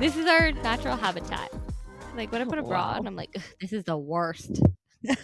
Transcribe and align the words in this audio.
This 0.00 0.16
is 0.16 0.26
our 0.26 0.52
natural 0.52 0.96
habitat. 0.96 1.52
Like 2.16 2.30
when 2.30 2.40
I 2.40 2.44
put 2.44 2.58
a 2.58 2.62
bra 2.62 2.92
Wow. 2.92 2.98
on, 2.98 3.06
I'm 3.06 3.16
like, 3.16 3.34
this 3.60 3.72
is 3.72 3.82
the 3.84 3.96
worst. 3.98 4.60
I 5.08 5.14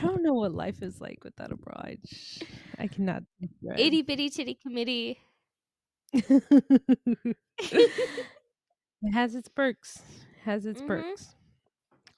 don't 0.00 0.22
know 0.22 0.34
what 0.34 0.52
life 0.52 0.82
is 0.82 1.00
like 1.00 1.18
without 1.24 1.50
a 1.52 1.56
bra. 1.56 1.74
I, 1.76 1.98
j- 2.04 2.46
I 2.78 2.86
cannot. 2.86 3.24
Itty 3.76 4.02
bitty 4.02 4.30
titty 4.30 4.54
committee. 4.54 5.18
it 9.02 9.12
has 9.12 9.34
its 9.34 9.48
perks. 9.48 10.02
Has 10.44 10.66
its 10.66 10.80
Mhm. 10.80 10.82
perks. 10.82 11.34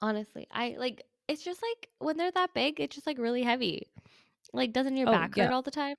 Honestly, 0.01 0.47
I 0.51 0.75
like 0.77 1.05
it's 1.27 1.43
just 1.43 1.61
like 1.61 1.89
when 1.99 2.17
they're 2.17 2.31
that 2.31 2.53
big, 2.53 2.79
it's 2.79 2.95
just 2.95 3.07
like 3.07 3.17
really 3.17 3.43
heavy. 3.43 3.83
Like, 4.53 4.73
doesn't 4.73 4.97
your 4.97 5.07
Oh, 5.07 5.09
back 5.09 5.35
hurt 5.35 5.51
yeah. 5.51 5.51
all 5.51 5.61
the 5.63 5.71
time? 5.71 5.95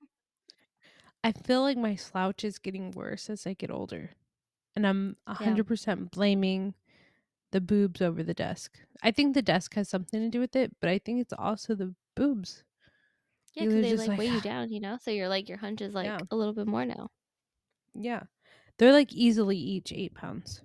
I 1.23 1.31
feel 1.31 1.61
like 1.61 1.77
my 1.77 1.95
slouch 1.95 2.43
is 2.43 2.59
getting 2.59 2.91
worse 2.91 3.29
as 3.29 3.45
I 3.45 3.53
get 3.53 3.71
older. 3.71 4.11
And 4.75 4.87
I'm 4.87 5.17
a 5.27 5.31
Yeah. 5.37 5.61
100% 5.63 6.11
blaming 6.11 6.75
the 7.51 7.61
boobs 7.61 8.01
over 8.01 8.23
the 8.23 8.33
desk. 8.35 8.79
I 9.03 9.11
think 9.11 9.33
the 9.35 9.41
desk 9.43 9.75
has 9.75 9.89
something 9.89 10.21
to 10.21 10.29
do 10.29 10.39
with 10.41 10.55
it, 10.55 10.77
but 10.81 10.89
I 10.89 10.99
think 10.99 11.21
it's 11.21 11.33
also 11.33 11.75
the 11.75 11.95
boobs. 12.15 12.63
Yeah, 13.53 13.65
because 13.65 13.81
they 13.81 13.89
just 13.89 13.97
like, 13.97 14.07
like, 14.07 14.17
weigh 14.17 14.27
you 14.27 14.41
down, 14.41 14.71
you 14.73 14.79
know. 14.81 14.97
So 14.97 15.09
you're 15.11 15.29
like 15.29 15.47
your 15.49 15.57
hunch 15.57 15.81
is 15.81 15.93
like 15.93 16.05
Yeah. 16.05 16.19
a 16.31 16.35
little 16.35 16.53
bit 16.53 16.67
more 16.67 16.85
now. 16.85 17.11
Yeah. 17.93 18.23
They're 18.77 18.91
like 18.93 19.13
easily 19.13 19.57
each 19.57 19.91
eight 19.93 20.13
pounds. 20.15 20.61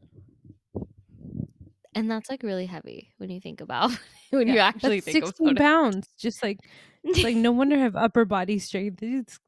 And 1.96 2.09
that's 2.10 2.30
like 2.30 2.42
really 2.45 2.66
heavy 2.66 3.12
when 3.18 3.28
you 3.30 3.41
think 3.41 3.60
about 3.60 3.91
when 4.30 4.46
you 4.48 4.54
Yeah, 4.54 4.60
actually 4.60 4.87
that's 4.87 5.01
think 5.01 5.23
16 5.23 5.23
about 5.23 5.57
pounds. 5.57 6.09
Just 6.18 6.43
like, 6.45 6.60
it's 7.04 7.23
like 7.24 7.37
no 7.37 7.51
wonder 7.52 7.74
I 7.76 7.80
have 7.80 7.96
upper 7.96 8.24
body 8.24 8.59
strength. 8.60 9.02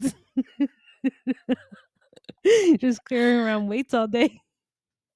Just 2.78 3.04
carrying 3.04 3.38
around 3.40 3.68
weights 3.68 3.94
all 3.94 4.06
day. 4.08 4.40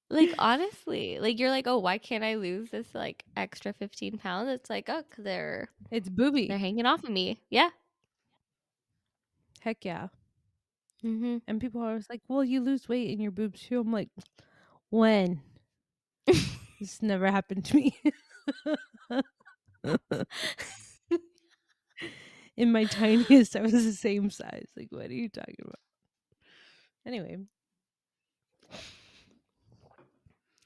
like 0.09 0.33
honestly, 0.37 1.19
like 1.19 1.39
you're 1.39 1.49
like, 1.49 1.67
oh, 1.67 1.79
why 1.79 1.97
can't 1.97 2.23
I 2.23 2.35
lose 2.35 2.69
this 2.71 2.93
like 2.93 3.23
extra 3.35 3.73
15 3.73 4.17
pounds? 4.17 4.49
It's 4.49 4.69
like, 4.69 4.89
oh, 4.89 5.03
they're 5.17 5.69
It's 5.91 6.09
booby. 6.09 6.47
they're 6.47 6.57
hanging 6.59 6.85
off 6.85 7.03
of 7.03 7.09
me. 7.11 7.41
Yeah. 7.49 7.69
Heck 9.61 9.85
yeah. 9.85 10.07
Mm-hmm. 11.03 11.37
And 11.47 11.61
people 11.61 11.81
are 11.81 11.89
always 11.89 12.09
like, 12.09 12.21
well, 12.27 12.43
you 12.43 12.61
lose 12.61 12.87
weight 12.89 13.09
in 13.09 13.19
your 13.19 13.31
boobs 13.31 13.61
too. 13.61 13.79
I'm 13.81 13.91
like, 13.91 14.09
when? 14.89 15.41
this 16.83 17.01
never 17.01 17.31
happened 17.31 17.63
to 17.63 17.75
me. 17.77 17.97
in 22.57 22.73
my 22.73 22.83
tiniest, 22.83 23.55
I 23.55 23.61
was 23.61 23.71
the 23.71 23.93
same 23.93 24.29
size. 24.29 24.67
Like, 24.75 24.89
what 24.91 25.05
are 25.09 25.13
you 25.13 25.29
talking 25.29 25.55
about? 25.61 25.79
Anyway, 27.05 27.37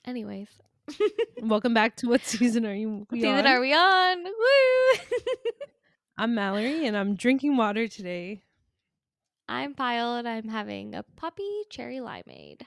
Anyways, 0.06 0.48
welcome 1.42 1.74
back 1.74 1.98
to 1.98 2.08
what 2.08 2.24
season 2.24 2.66
are 2.66 2.74
you? 2.74 2.90
what 2.90 3.12
we 3.12 3.20
season 3.20 3.46
on? 3.46 3.48
are 3.48 3.60
we 3.60 3.74
on? 3.74 4.24
Woo! 4.24 5.00
I'm 6.18 6.34
Mallory, 6.34 6.88
and 6.88 6.96
I'm 6.98 7.16
drinking 7.16 7.58
water 7.58 7.88
today. 7.88 8.42
I'm 9.50 9.76
Payal 9.76 10.18
and 10.18 10.28
I'm 10.28 10.48
having 10.48 10.96
a 10.96 11.04
poppy 11.04 11.64
cherry 11.70 11.98
limeade. 11.98 12.62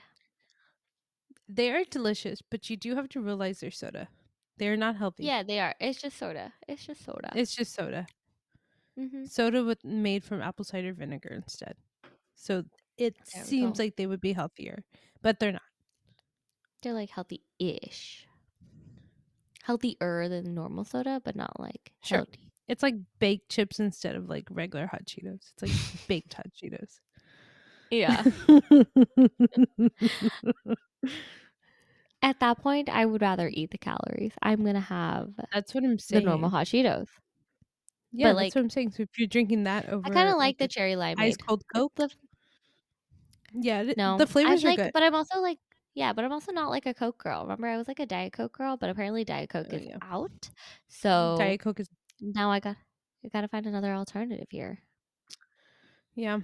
They 1.53 1.69
are 1.71 1.83
delicious, 1.83 2.41
but 2.49 2.69
you 2.69 2.77
do 2.77 2.95
have 2.95 3.09
to 3.09 3.19
realize 3.21 3.59
they're 3.59 3.71
soda. 3.71 4.07
They're 4.57 4.77
not 4.77 4.95
healthy. 4.95 5.25
Yeah, 5.25 5.43
they 5.43 5.59
are. 5.59 5.75
It's 5.81 5.99
just 6.01 6.17
soda. 6.17 6.53
It's 6.67 6.85
just 6.85 7.03
soda. 7.03 7.31
it's 7.35 7.53
just 7.55 7.73
soda. 7.73 8.07
mm-hmm. 8.97 9.25
Soda 9.25 9.63
with 9.65 9.83
made 9.83 10.23
from 10.23 10.41
apple 10.41 10.63
cider 10.63 10.93
vinegar 10.93 11.33
instead. 11.33 11.75
So 12.35 12.63
it 12.97 13.15
There 13.33 13.43
seems 13.43 13.79
like 13.79 13.97
they 13.97 14.07
would 14.07 14.21
be 14.21 14.31
healthier, 14.33 14.83
but 15.21 15.39
they're 15.39 15.51
not. 15.51 15.61
They're 16.83 16.93
like 16.93 17.09
healthy-ish. 17.09 18.27
Healthier 19.63 20.29
than 20.29 20.55
normal 20.55 20.85
soda, 20.85 21.21
but 21.23 21.35
not 21.35 21.59
like 21.59 21.91
Sure. 22.03 22.19
healthy. 22.19 22.51
It's 22.67 22.81
like 22.83 22.95
baked 23.19 23.49
chips 23.49 23.79
instead 23.79 24.15
of 24.15 24.29
like 24.29 24.47
regular 24.49 24.87
hot 24.87 25.05
Cheetos. 25.05 25.51
It's 25.53 25.61
like 25.61 25.71
baked 26.07 26.33
hot 26.33 26.47
Cheetos. 26.55 26.99
Yeah. 27.91 28.23
At 32.21 32.39
that 32.39 32.59
point, 32.61 32.87
I 32.89 33.05
would 33.05 33.21
rather 33.21 33.49
eat 33.51 33.71
the 33.71 33.77
calories. 33.77 34.33
I'm 34.43 34.63
gonna 34.63 34.79
have 34.79 35.29
That's 35.51 35.73
what 35.73 35.83
I'm 35.83 35.97
saying. 35.99 36.23
the 36.23 36.29
normal 36.29 36.49
hot 36.51 36.67
Cheetos. 36.67 37.07
yeah, 38.11 38.27
but, 38.33 38.33
that's 38.33 38.35
like- 38.35 38.55
what 38.55 38.61
I'm 38.61 38.69
saying. 38.69 38.91
So 38.91 39.03
if 39.03 39.09
you're 39.17 39.27
drinking 39.27 39.63
that 39.63 39.89
over, 39.89 40.05
I 40.05 40.09
kind 40.11 40.29
of 40.29 40.37
like 40.37 40.57
the 40.59 40.65
a 40.65 40.67
cherry 40.67 40.95
lime 40.95 41.15
ice 41.19 41.35
cold 41.37 41.63
Coke. 41.73 41.93
The- 41.95 42.09
Yeah, 43.53 43.83
th- 43.83 43.97
no, 43.97 44.17
the 44.17 44.27
flavors 44.27 44.63
I'm 44.63 44.67
are 44.67 44.71
like, 44.71 44.77
good. 44.79 44.91
but 44.93 45.03
I'm 45.03 45.15
also 45.15 45.39
like, 45.41 45.57
yeah, 45.95 46.13
but 46.13 46.23
I'm 46.23 46.31
also 46.31 46.51
not 46.51 46.69
like 46.69 46.85
a 46.85 46.93
Coke 46.93 47.17
girl. 47.17 47.41
Remember, 47.41 47.67
I 47.67 47.77
was 47.77 47.87
like 47.87 47.99
a 47.99 48.05
Diet 48.05 48.33
Coke 48.33 48.53
girl, 48.53 48.77
but 48.77 48.89
apparently 48.89 49.23
Diet 49.25 49.49
Coke 49.49 49.67
Oh, 49.71 49.75
is 49.75 49.85
yeah. 49.87 49.97
out. 50.01 50.49
So 50.87 51.35
Diet 51.39 51.59
Coke 51.59 51.79
is 51.79 51.89
now 52.21 52.49
I 52.51 52.59
got, 52.59 52.77
I 53.25 53.29
got 53.29 53.41
to 53.41 53.47
find 53.47 53.65
another 53.65 53.93
alternative 53.93 54.47
here. 54.51 54.79
yeah. 56.15 56.39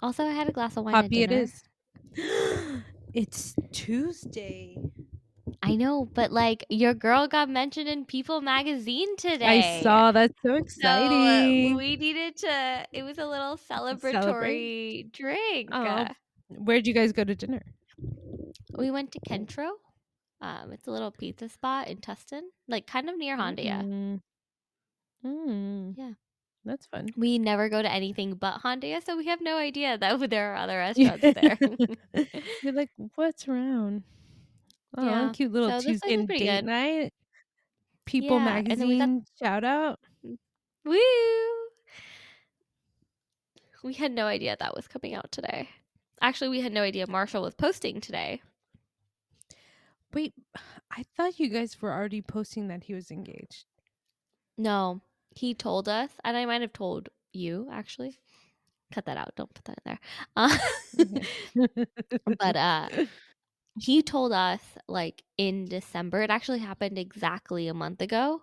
Also, 0.00 0.22
I 0.24 0.30
had 0.30 0.48
a 0.48 0.52
glass 0.52 0.76
of 0.76 0.84
wine. 0.84 0.94
Poppy 0.94 1.24
it 1.24 1.32
is. 1.32 1.60
it's 3.18 3.54
Tuesday. 3.72 4.76
I 5.62 5.74
know, 5.74 6.06
but 6.14 6.30
like 6.30 6.64
your 6.68 6.94
girl 6.94 7.26
got 7.26 7.48
mentioned 7.48 7.88
in 7.88 8.04
People 8.04 8.40
magazine 8.40 9.16
today. 9.16 9.78
I 9.78 9.82
saw. 9.82 10.12
That's 10.12 10.34
so 10.42 10.50
So, 10.50 10.54
exciting. 10.54 11.74
we 11.74 11.96
needed 11.96 12.36
to. 12.38 12.86
It 12.92 13.02
was 13.02 13.18
a 13.18 13.26
little 13.26 13.56
celebratory 13.58 15.10
drink. 15.12 15.70
Oh. 15.72 15.82
Uh, 15.84 16.08
Where'd 16.48 16.86
you 16.86 16.94
guys 16.94 17.12
go 17.12 17.24
to 17.24 17.34
dinner? 17.34 17.62
we 18.78 18.90
went 18.90 19.10
to 19.12 19.20
Kentro. 19.28 19.70
Um, 20.40 20.70
it's 20.72 20.86
a 20.86 20.90
little 20.92 21.10
pizza 21.10 21.48
spot 21.48 21.88
in 21.88 21.98
Tustin, 21.98 22.42
like 22.68 22.86
kind 22.86 23.10
of 23.10 23.18
near 23.18 23.36
Hondia. 23.36 23.82
Mm. 23.82 24.20
Mm. 25.26 25.94
Yeah. 25.98 26.12
That's 26.68 26.86
fun. 26.86 27.08
We 27.16 27.38
never 27.38 27.68
go 27.70 27.80
to 27.80 27.90
anything 27.90 28.34
but 28.34 28.60
Hondia, 28.62 29.02
so 29.04 29.16
we 29.16 29.26
have 29.26 29.40
no 29.40 29.56
idea 29.56 29.96
that 29.96 30.30
there 30.30 30.52
are 30.52 30.56
other 30.56 30.76
restaurants 30.86 31.22
there. 31.22 31.58
You're 32.62 32.72
like, 32.74 32.90
what's 33.14 33.48
around? 33.48 34.02
Oh, 34.96 35.04
Yeah. 35.06 35.30
cute 35.32 35.50
little 35.50 35.70
So 35.80 35.80
Tuesday 35.88 36.16
date 36.26 36.38
good. 36.38 36.64
night. 36.66 37.12
People 38.04 38.36
Yeah, 38.38 38.60
we 38.60 38.62
got- 38.62 38.68
magazine 38.68 39.24
shout 39.42 39.64
out. 39.64 39.98
Mm, 40.26 40.36
woo! 40.84 40.98
We 43.84 43.94
had 43.94 44.12
no 44.12 44.26
idea 44.26 44.56
that 44.58 44.74
was 44.74 44.88
coming 44.88 45.14
out 45.14 45.30
today. 45.32 45.68
Actually, 46.20 46.48
we 46.50 46.60
had 46.60 46.72
no 46.72 46.82
idea 46.82 47.06
Marshall 47.06 47.42
was 47.42 47.54
posting 47.54 48.00
today. 48.00 48.42
Wait, 50.12 50.34
I 50.90 51.04
thought 51.16 51.38
you 51.38 51.48
guys 51.48 51.80
were 51.80 51.92
already 51.92 52.20
posting 52.22 52.68
that 52.68 52.84
he 52.84 52.94
was 52.94 53.10
engaged. 53.10 53.64
No, 54.56 55.00
he 55.38 55.54
told 55.54 55.88
us, 55.88 56.10
and 56.24 56.36
I 56.36 56.46
might 56.46 56.62
have 56.62 56.72
told 56.72 57.08
you 57.32 57.68
actually. 57.72 58.18
Cut 58.92 59.06
that 59.06 59.16
out. 59.18 59.34
Don't 59.36 59.52
put 59.54 59.64
that 59.66 59.78
in 59.84 59.92
there. 59.92 60.00
Uh, 60.36 60.58
but 62.38 62.56
uh, 62.56 62.88
he 63.78 64.02
told 64.02 64.32
us 64.32 64.60
like 64.88 65.22
in 65.38 65.66
December. 65.66 66.22
It 66.22 66.30
actually 66.30 66.58
happened 66.60 66.98
exactly 66.98 67.68
a 67.68 67.74
month 67.74 68.00
ago. 68.02 68.42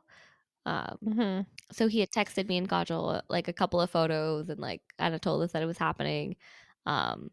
Um, 0.65 0.97
hmm 1.03 1.41
so 1.71 1.87
he 1.87 1.99
had 1.99 2.11
texted 2.11 2.47
me 2.47 2.57
and 2.57 2.69
Gajal 2.69 3.21
like 3.29 3.47
a 3.47 3.53
couple 3.53 3.81
of 3.81 3.89
photos 3.91 4.49
and 4.49 4.59
like 4.59 4.81
kind 4.99 5.15
of 5.15 5.21
told 5.21 5.43
us 5.43 5.51
that 5.53 5.63
it 5.63 5.67
was 5.67 5.77
happening. 5.77 6.35
Um, 6.85 7.31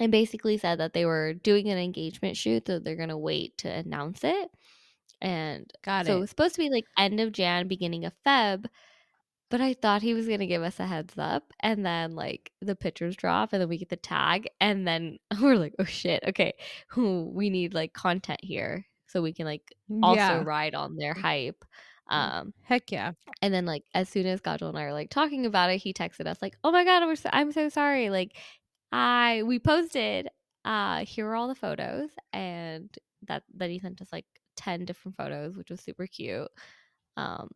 and 0.00 0.12
basically 0.12 0.58
said 0.58 0.78
that 0.80 0.92
they 0.94 1.04
were 1.06 1.34
doing 1.34 1.68
an 1.68 1.78
engagement 1.78 2.36
shoot, 2.36 2.66
so 2.66 2.78
they're 2.80 2.96
gonna 2.96 3.18
wait 3.18 3.58
to 3.58 3.70
announce 3.70 4.24
it. 4.24 4.50
And 5.20 5.70
Got 5.84 6.06
so 6.06 6.12
it 6.12 6.16
it. 6.16 6.20
was 6.20 6.30
supposed 6.30 6.54
to 6.54 6.60
be 6.60 6.70
like 6.70 6.84
end 6.96 7.20
of 7.20 7.32
Jan, 7.32 7.68
beginning 7.68 8.04
of 8.04 8.12
Feb. 8.26 8.66
But 9.50 9.60
I 9.62 9.72
thought 9.74 10.02
he 10.02 10.14
was 10.14 10.28
gonna 10.28 10.46
give 10.46 10.62
us 10.62 10.78
a 10.78 10.86
heads 10.86 11.14
up, 11.16 11.52
and 11.60 11.84
then 11.84 12.14
like 12.14 12.52
the 12.60 12.76
pictures 12.76 13.16
drop, 13.16 13.52
and 13.52 13.62
then 13.62 13.68
we 13.68 13.78
get 13.78 13.88
the 13.88 13.96
tag, 13.96 14.48
and 14.60 14.86
then 14.86 15.18
we're 15.40 15.56
like, 15.56 15.74
oh 15.78 15.84
shit, 15.84 16.22
okay, 16.28 16.54
we 16.96 17.50
need 17.50 17.74
like 17.74 17.92
content 17.94 18.40
here 18.42 18.86
so 19.08 19.22
we 19.22 19.32
can 19.32 19.46
like 19.46 19.74
also 20.02 20.16
yeah. 20.16 20.42
ride 20.44 20.74
on 20.74 20.96
their 20.96 21.14
hype. 21.14 21.64
Um, 22.10 22.54
Heck 22.62 22.90
yeah. 22.92 23.12
and 23.42 23.52
then 23.52 23.66
like 23.66 23.84
as 23.94 24.08
soon 24.08 24.26
as 24.26 24.40
Gajal 24.40 24.68
and 24.68 24.78
I 24.78 24.84
are 24.84 24.92
like 24.92 25.10
talking 25.10 25.46
about 25.46 25.70
it, 25.70 25.78
he 25.78 25.92
texted 25.92 26.26
us 26.26 26.38
like, 26.40 26.56
"Oh 26.64 26.70
my 26.70 26.84
god, 26.84 27.04
we're 27.06 27.16
so, 27.16 27.30
I'm 27.32 27.52
so 27.52 27.68
sorry. 27.68 28.10
Like, 28.10 28.36
I 28.92 29.42
we 29.44 29.58
posted. 29.58 30.28
Uh, 30.64 31.04
here 31.04 31.26
are 31.28 31.34
all 31.34 31.48
the 31.48 31.54
photos, 31.54 32.10
and 32.32 32.94
that 33.26 33.42
that 33.56 33.70
he 33.70 33.78
sent 33.78 34.00
us 34.02 34.08
like 34.12 34.26
ten 34.58 34.86
different 34.86 35.16
photos, 35.16 35.56
which 35.56 35.70
was 35.70 35.82
super 35.82 36.08
cute. 36.08 36.48
Um, 37.16 37.50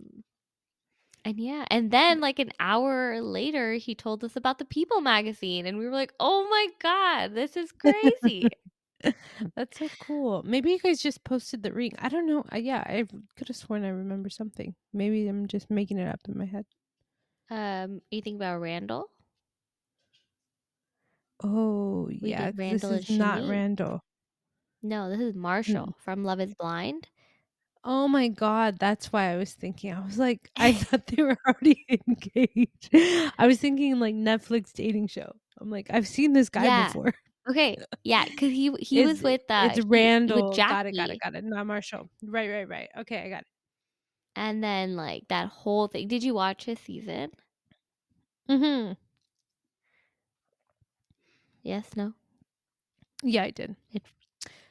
and 1.25 1.39
yeah, 1.39 1.65
and 1.71 1.91
then 1.91 2.21
like 2.21 2.39
an 2.41 2.51
hour 2.61 3.21
later, 3.21 3.75
he 3.75 3.95
told 3.95 4.25
us 4.25 4.37
about 4.37 4.59
the 4.59 4.65
People 4.65 5.01
magazine, 5.01 5.67
and 5.67 5.79
we 5.79 5.85
were 5.87 5.93
like, 5.93 6.13
"Oh 6.21 6.49
my 6.51 6.69
god, 6.81 7.35
this 7.35 7.57
is 7.57 7.73
crazy!" 7.73 8.51
That's 9.57 9.79
so 9.79 9.91
cool. 9.99 10.43
Maybe 10.45 10.71
you 10.73 10.79
guys 10.79 11.01
just 11.01 11.25
posted 11.25 11.63
the 11.63 11.73
ring. 11.73 11.93
I 11.99 12.09
don't 12.09 12.27
know. 12.27 12.45
Uh, 12.53 12.59
yeah, 12.59 12.83
I 12.87 13.07
could 13.37 13.49
have 13.49 13.57
sworn 13.57 13.85
I 13.85 13.89
remember 13.91 14.31
something. 14.31 14.75
Maybe 14.93 15.29
I'm 15.29 15.47
just 15.49 15.71
making 15.71 15.99
it 15.99 16.09
up 16.09 16.21
in 16.29 16.39
my 16.39 16.47
head. 16.47 16.67
Um, 17.51 18.03
you 18.11 18.23
think 18.23 18.37
about 18.37 18.61
Randall? 18.61 19.11
Oh, 21.45 22.09
We 22.21 22.33
yeah. 22.33 22.51
Randall 22.55 22.93
this 22.93 22.93
is 22.93 23.11
not 23.11 23.45
Randall. 23.47 24.03
No, 24.83 25.09
this 25.11 25.21
is 25.21 25.35
Marshall 25.35 25.95
from 26.05 26.25
Love 26.25 26.41
Is 26.41 26.55
Blind. 26.55 27.09
Oh 27.85 28.07
my 28.09 28.29
god, 28.29 28.79
that's 28.79 29.13
why 29.13 29.33
I 29.33 29.37
was 29.37 29.53
thinking. 29.53 29.93
I 29.93 30.01
was 30.05 30.19
like, 30.19 30.51
I 30.57 30.73
thought 30.73 31.07
they 31.07 31.23
were 31.23 31.37
already 31.47 31.85
engaged. 32.09 32.91
I 33.39 33.47
was 33.47 33.59
thinking 33.59 33.99
like 33.99 34.15
Netflix 34.15 34.73
dating 34.73 35.09
show. 35.09 35.33
I'm 35.61 35.71
like, 35.71 35.87
I've 35.91 36.07
seen 36.09 36.33
this 36.33 36.49
guy 36.49 36.65
Yeah. 36.65 36.87
before. 36.87 37.13
Okay, 37.51 37.77
yeah, 38.05 38.25
because 38.25 38.53
he 38.53 38.73
he 38.79 39.05
was 39.05 39.21
with 39.21 39.41
uh, 39.49 39.67
it's 39.71 39.79
he- 39.79 39.89
Randall. 39.89 40.51
with 40.51 40.57
Got 40.57 40.87
it, 40.87 40.95
got 40.97 41.09
Jackie. 41.09 41.13
it, 41.15 41.21
got 41.21 41.35
it. 41.35 41.45
Not 41.45 41.67
Marshall. 41.67 42.09
Right, 42.23 42.49
right, 42.49 42.69
right. 42.69 42.89
Okay, 43.01 43.19
I 43.19 43.29
got 43.29 43.41
it. 43.41 43.47
and 44.37 44.63
then 44.63 44.95
like 44.95 45.25
that 45.29 45.49
whole 45.49 45.89
thing. 45.89 46.07
Did 46.07 46.23
you 46.23 46.35
watch 46.35 46.65
his 46.67 46.79
season? 46.79 47.31
Mm-hmm. 48.49 48.93
Yes, 51.65 51.91
no. 51.97 52.13
Yeah, 53.25 53.43
I 53.45 53.51
did. 53.51 53.75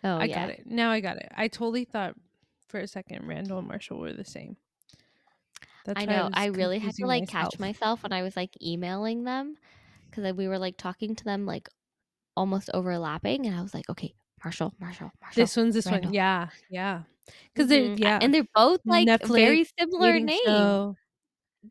Oh, 0.03 0.17
I 0.17 0.25
yeah. 0.25 0.47
got 0.47 0.49
it. 0.49 0.63
Now 0.65 0.91
I 0.91 0.99
got 0.99 1.17
it. 1.17 1.29
I 1.35 1.47
totally 1.47 1.85
thought 1.85 2.15
for 2.67 2.79
a 2.79 2.87
second 2.87 3.27
Randall 3.27 3.59
and 3.59 3.67
Marshall 3.67 3.99
were 3.99 4.13
the 4.13 4.25
same. 4.25 4.57
That's 5.85 6.01
I 6.01 6.05
know. 6.05 6.25
was 6.25 6.33
I 6.33 6.45
really 6.47 6.79
had 6.79 6.95
to 6.95 7.05
like 7.05 7.27
catch 7.27 7.59
myself 7.59 8.03
when 8.03 8.13
I 8.13 8.21
was 8.21 8.35
like 8.35 8.51
emailing 8.61 9.23
them 9.23 9.55
because 10.09 10.33
we 10.33 10.47
were 10.47 10.59
like 10.59 10.77
talking 10.77 11.15
to 11.15 11.23
them 11.23 11.45
like 11.45 11.69
almost 12.37 12.69
overlapping, 12.73 13.45
and 13.45 13.55
I 13.55 13.61
was 13.61 13.73
like, 13.73 13.89
okay, 13.89 14.13
Marshall, 14.43 14.73
Marshall, 14.79 15.11
Marshall. 15.21 15.41
This 15.43 15.57
one's 15.57 15.73
this 15.75 15.85
Randall. 15.87 16.09
one. 16.09 16.13
Yeah, 16.15 16.49
yeah. 16.69 17.03
Because 17.53 17.67
Mhm. 17.67 17.97
they're 17.97 18.09
yeah. 18.09 18.19
and 18.21 18.33
they're 18.33 18.47
both 18.55 18.81
like 18.85 19.07
very 19.25 19.65
similar 19.79 20.19
names. 20.19 20.41
show. 20.45 20.95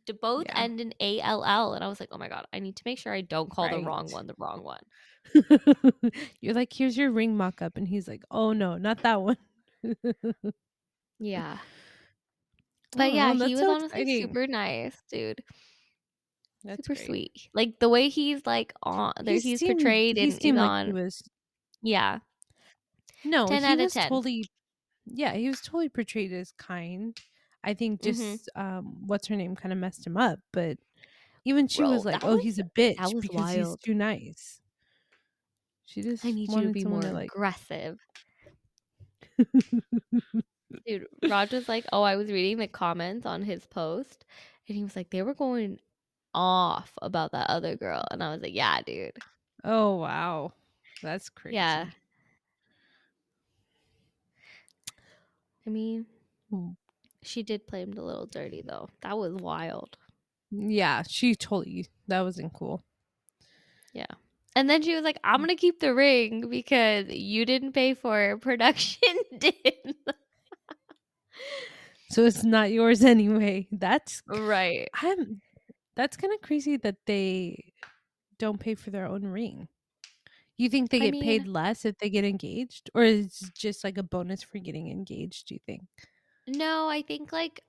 To 0.07 0.15
both 0.15 0.47
Yeah. 0.47 0.61
end 0.63 0.81
in 0.81 0.95
A 1.01 1.21
L 1.21 1.45
L, 1.45 1.75
and 1.75 1.83
I 1.83 1.89
was 1.89 1.99
like, 1.99 2.11
oh 2.13 2.19
my 2.19 2.29
god, 2.29 2.47
I 2.53 2.61
need 2.61 2.77
to 2.77 2.83
make 2.85 2.99
sure 2.99 3.13
I 3.13 3.23
don't 3.23 3.51
call 3.51 3.69
the 3.69 3.81
wrong 3.81 4.09
one 4.11 4.27
the 4.29 4.35
wrong 4.39 4.63
one. 4.63 4.83
You're 6.41 6.55
like, 6.55 6.73
here's 6.73 6.97
your 6.97 7.11
ring 7.11 7.37
mock 7.37 7.63
up, 7.63 7.77
and 7.77 7.87
he's 7.89 8.09
like, 8.09 8.23
oh 8.31 8.53
no, 8.53 8.77
not 8.77 9.03
that 9.03 9.21
one. 9.23 9.37
Yeah. 11.23 11.59
But 12.97 13.11
Oh, 13.11 13.15
yeah, 13.15 13.35
he 13.35 13.39
was 13.55 13.59
so 13.61 13.71
honestly 13.73 14.01
exciting. 14.01 14.23
super 14.23 14.47
nice, 14.47 14.97
dude. 15.13 15.45
That's 16.65 16.87
super 16.87 16.97
great. 16.97 17.07
sweet. 17.07 17.49
Like 17.55 17.79
the 17.79 17.89
way 17.91 18.09
he's 18.09 18.45
like 18.47 18.73
on 18.83 19.13
there, 19.23 19.35
He 19.35 19.41
he's 19.41 19.61
seemed- 19.61 19.79
portrayed 19.79 20.17
He 20.17 20.25
and 20.25 20.33
seemed 20.33 20.57
like 20.59 20.69
on. 20.71 20.93
was 20.95 21.23
yeah, 21.83 22.19
no, 23.25 23.47
10 23.47 23.61
he 23.63 23.67
out 23.67 23.73
of 23.75 23.79
was 23.85 23.93
10. 23.93 24.09
totally. 24.09 24.45
Yeah, 25.07 25.35
he 25.35 25.49
was 25.49 25.61
totally 25.61 25.89
portrayed 25.91 26.33
as 26.33 26.53
kind. 26.53 27.17
I 27.63 27.75
think 27.75 28.03
just 28.03 28.49
Mhm. 28.57 28.61
um, 28.61 29.07
what's 29.07 29.27
her 29.29 29.37
name 29.37 29.55
kind 29.57 29.73
of 29.73 29.79
messed 29.79 30.07
him 30.07 30.17
up, 30.17 30.39
but 30.53 30.79
even 31.45 31.69
she 31.69 31.79
Bro, 31.83 31.91
was 31.91 32.05
like, 32.07 32.25
"Oh, 32.25 32.37
was- 32.37 32.43
he's 32.45 32.59
a 32.59 32.65
bitch 32.65 32.97
because 33.21 33.55
he's 33.55 33.77
too 33.85 33.95
nice." 33.95 34.60
She 35.93 36.03
just 36.03 36.25
I 36.25 36.31
need 36.31 36.49
you 36.53 36.69
to 36.69 36.73
be 36.73 36.85
more 36.85 37.01
to 37.01 37.13
like. 37.13 37.31
aggressive. 37.33 37.99
Dude, 40.87 41.07
was 41.23 41.69
like, 41.69 41.85
"Oh, 41.93 42.03
I 42.03 42.15
was 42.15 42.31
reading 42.31 42.59
the 42.59 42.69
comments 42.69 43.27
on 43.27 43.43
his 43.43 43.67
post, 43.67 44.25
and 44.69 44.77
he 44.77 44.85
was 44.85 44.95
like, 44.95 45.11
they 45.11 45.23
were 45.23 45.35
going 45.35 45.81
off 46.33 46.93
about 47.03 47.33
that 47.33 47.51
other 47.51 47.75
girl," 47.75 48.05
and 48.11 48.23
I 48.23 48.31
was 48.33 48.41
like, 48.41 48.55
"Yeah, 48.55 48.81
dude, 48.83 49.17
oh 49.65 49.97
wow, 49.97 50.53
that's 51.03 51.29
crazy. 51.29 51.57
yeah." 51.57 51.87
I 55.67 55.71
mean, 55.71 56.07
Mm. 56.53 56.77
she 57.23 57.43
did 57.43 57.67
play 57.67 57.83
him 57.83 57.93
a 57.99 58.03
little 58.03 58.27
dirty 58.27 58.63
though. 58.63 58.89
That 59.03 59.19
was 59.19 59.35
wild. 59.35 59.97
Yeah, 60.53 61.03
she 61.09 61.35
totally. 61.35 61.87
That 62.09 62.23
wasn't 62.23 62.53
cool. 62.53 62.85
And 64.61 64.69
then 64.69 64.83
she 64.83 64.95
was 64.95 65.05
like, 65.05 65.19
"I'm 65.25 65.41
gonna 65.41 65.57
keep 65.57 65.81
the 65.81 65.95
ring 65.95 66.51
because 66.51 67.09
you 67.09 67.47
didn't 67.47 67.73
pay 67.73 67.95
for 67.95 68.21
it. 68.21 68.41
Production 68.43 69.15
did." 69.39 69.55
So 72.11 72.25
it's 72.25 72.45
not 72.45 72.71
yours 72.71 73.03
anyway. 73.03 73.69
That's 73.71 74.23
right. 74.27 74.89
I'm. 74.95 75.41
That's 75.97 76.17
kind 76.17 76.33
of 76.35 76.41
crazy 76.43 76.77
that 76.79 76.97
they 77.07 77.73
don't 78.39 78.61
pay 78.61 78.75
for 78.75 78.91
their 78.91 79.07
own 79.07 79.25
ring. 79.25 79.69
You 80.59 80.69
think 80.69 80.91
they 80.91 81.01
I 81.01 81.11
get 81.11 81.21
paid 81.21 81.47
less 81.47 81.85
if 81.85 81.99
they 81.99 82.11
get 82.11 82.25
engaged, 82.25 82.91
or 82.95 83.03
is 83.03 83.43
it 83.43 83.55
just 83.55 83.85
like 83.85 83.99
a 83.99 84.03
bonus 84.03 84.43
for 84.43 84.59
getting 84.59 84.91
engaged? 84.91 85.49
Do 85.49 85.55
you 85.55 85.61
think? 85.67 85.83
No, 86.47 86.89
I 86.89 87.03
think 87.03 87.33
like 87.33 87.63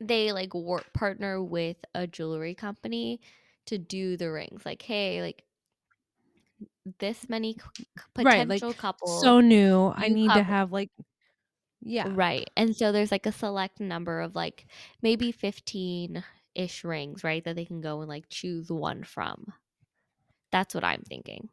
they 0.00 0.32
like 0.32 0.52
work 0.54 0.92
partner 0.92 1.42
with 1.42 1.78
a 1.94 2.06
jewelry 2.06 2.54
company 2.54 3.20
to 3.66 3.78
do 3.78 4.16
the 4.16 4.30
rings. 4.30 4.66
Like, 4.66 4.82
hey, 4.82 5.22
like 5.22 5.44
this 6.98 7.28
many 7.28 7.54
c- 7.54 7.84
c- 7.98 8.04
Right, 8.18 8.48
like, 8.48 8.62
potential 8.62 8.74
couples. 8.74 9.20
So 9.20 9.40
new. 9.40 9.92
I 9.96 10.08
need 10.08 10.34
to 10.34 10.42
have 10.42 10.72
like. 10.72 10.90
Yeah. 11.80 12.08
Right. 12.10 12.48
And 12.56 12.76
so 12.76 12.92
there's 12.92 13.12
like 13.12 13.26
a 13.26 13.32
select 13.32 13.80
number 13.80 14.20
of 14.20 14.34
like 14.34 14.66
maybe 15.02 15.32
15 15.32 16.24
ish 16.54 16.84
rings, 16.84 17.24
right? 17.24 17.44
That 17.44 17.56
they 17.56 17.64
can 17.64 17.80
go 17.80 18.00
and 18.00 18.08
like 18.08 18.28
choose 18.28 18.70
one 18.70 19.04
from. 19.04 19.52
That's 20.52 20.74
what 20.74 20.84
I'm 20.84 21.02
thinking. 21.02 21.48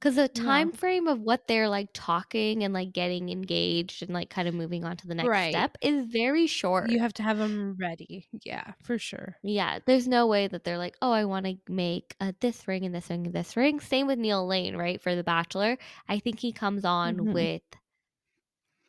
Cuz 0.00 0.16
the 0.16 0.28
Yeah. 0.32 0.42
time 0.44 0.72
frame 0.72 1.06
of 1.08 1.20
what 1.20 1.46
they're 1.48 1.68
like 1.68 1.88
talking 1.94 2.62
and 2.64 2.72
like 2.74 2.92
getting 2.92 3.30
engaged 3.30 4.02
and 4.02 4.12
like 4.12 4.30
kind 4.30 4.48
of 4.48 4.54
moving 4.54 4.84
on 4.84 4.96
to 4.98 5.06
the 5.06 5.14
next 5.14 5.30
Right. 5.30 5.44
step 5.44 5.76
is 5.82 6.06
very 6.06 6.46
short. 6.46 6.90
You 6.90 7.00
have 7.00 7.12
to 7.14 7.22
have 7.22 7.38
them 7.38 7.76
ready. 7.78 8.28
Yeah, 8.44 8.74
for 8.82 8.98
sure. 8.98 9.36
yeah, 9.42 9.78
there's 9.86 10.08
no 10.08 10.26
way 10.26 10.48
that 10.48 10.64
they're 10.64 10.78
like, 10.78 10.96
"Oh, 11.02 11.12
I 11.12 11.24
want 11.24 11.46
to 11.46 11.56
make 11.72 12.14
uh, 12.20 12.32
this 12.40 12.66
ring 12.68 12.84
and 12.84 12.94
this 12.94 13.08
ring 13.10 13.26
and 13.26 13.34
this 13.34 13.56
ring." 13.56 13.80
Same 13.80 14.06
with 14.06 14.18
Neil 14.18 14.46
Lane, 14.46 14.76
right? 14.76 15.00
For 15.00 15.14
The 15.14 15.24
Bachelor, 15.24 15.78
I 16.08 16.18
think 16.18 16.40
he 16.40 16.52
comes 16.52 16.84
on 16.84 17.28
Mhm. 17.28 17.32
with 17.32 17.62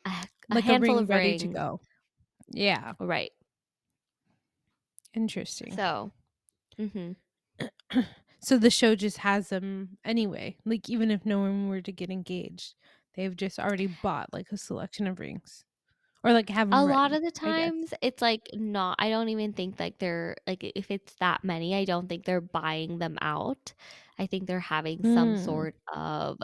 a, 0.04 0.28
a 0.50 0.54
Like 0.54 0.68
a 0.68 0.74
handful 0.74 0.76
ring 0.76 0.98
of 0.98 1.08
ready 1.08 1.34
rings. 1.34 1.42
to 1.42 1.48
go. 1.48 1.80
Yeah. 2.48 2.94
Right. 3.00 3.32
Interesting. 5.14 5.76
So, 5.76 6.12
hmm 6.78 7.12
So 8.40 8.58
the 8.58 8.70
show 8.70 8.94
just 8.94 9.18
has 9.18 9.48
them 9.48 9.98
anyway. 10.04 10.56
Like 10.64 10.88
even 10.88 11.10
if 11.10 11.26
no 11.26 11.40
one 11.40 11.68
were 11.68 11.80
to 11.82 11.92
get 11.92 12.10
engaged, 12.10 12.74
they've 13.14 13.36
just 13.36 13.58
already 13.58 13.86
bought 13.86 14.32
like 14.32 14.48
a 14.52 14.56
selection 14.56 15.06
of 15.06 15.18
rings, 15.18 15.64
or 16.24 16.32
like 16.34 16.50
have 16.50 16.70
a 16.70 16.84
lot 16.84 17.12
of 17.14 17.22
the 17.22 17.30
times 17.30 17.94
it's 18.02 18.20
like 18.20 18.48
not. 18.52 18.96
I 18.98 19.08
don't 19.08 19.30
even 19.30 19.52
think 19.54 19.80
like 19.80 19.98
they're 19.98 20.36
like 20.46 20.62
if 20.62 20.90
it's 20.90 21.14
that 21.16 21.42
many, 21.44 21.74
I 21.74 21.84
don't 21.86 22.08
think 22.08 22.24
they're 22.24 22.40
buying 22.42 22.98
them 22.98 23.16
out. 23.22 23.72
I 24.18 24.26
think 24.26 24.46
they're 24.46 24.60
having 24.60 25.04
some 25.04 25.34
Mm. 25.34 25.36
sort 25.36 25.76
of 25.94 26.38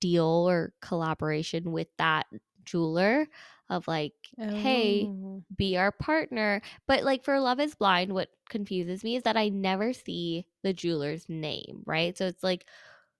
deal 0.00 0.26
or 0.48 0.74
collaboration 0.82 1.72
with 1.72 1.88
that 1.98 2.26
jeweler 2.64 3.26
of 3.70 3.88
like, 3.88 4.14
hey, 4.52 5.10
Oh. 5.10 5.44
be 5.56 5.76
our 5.76 5.92
partner. 5.92 6.60
But 6.86 7.04
like 7.04 7.24
for 7.24 7.40
Love 7.40 7.60
is 7.60 7.74
Blind, 7.74 8.12
what 8.12 8.30
confuses 8.48 9.04
me 9.04 9.16
is 9.16 9.22
that 9.24 9.36
I 9.36 9.48
never 9.48 9.92
see 9.92 10.46
the 10.62 10.72
jeweler's 10.72 11.28
name, 11.28 11.82
right? 11.86 12.16
So 12.16 12.26
it's 12.26 12.42
like 12.42 12.66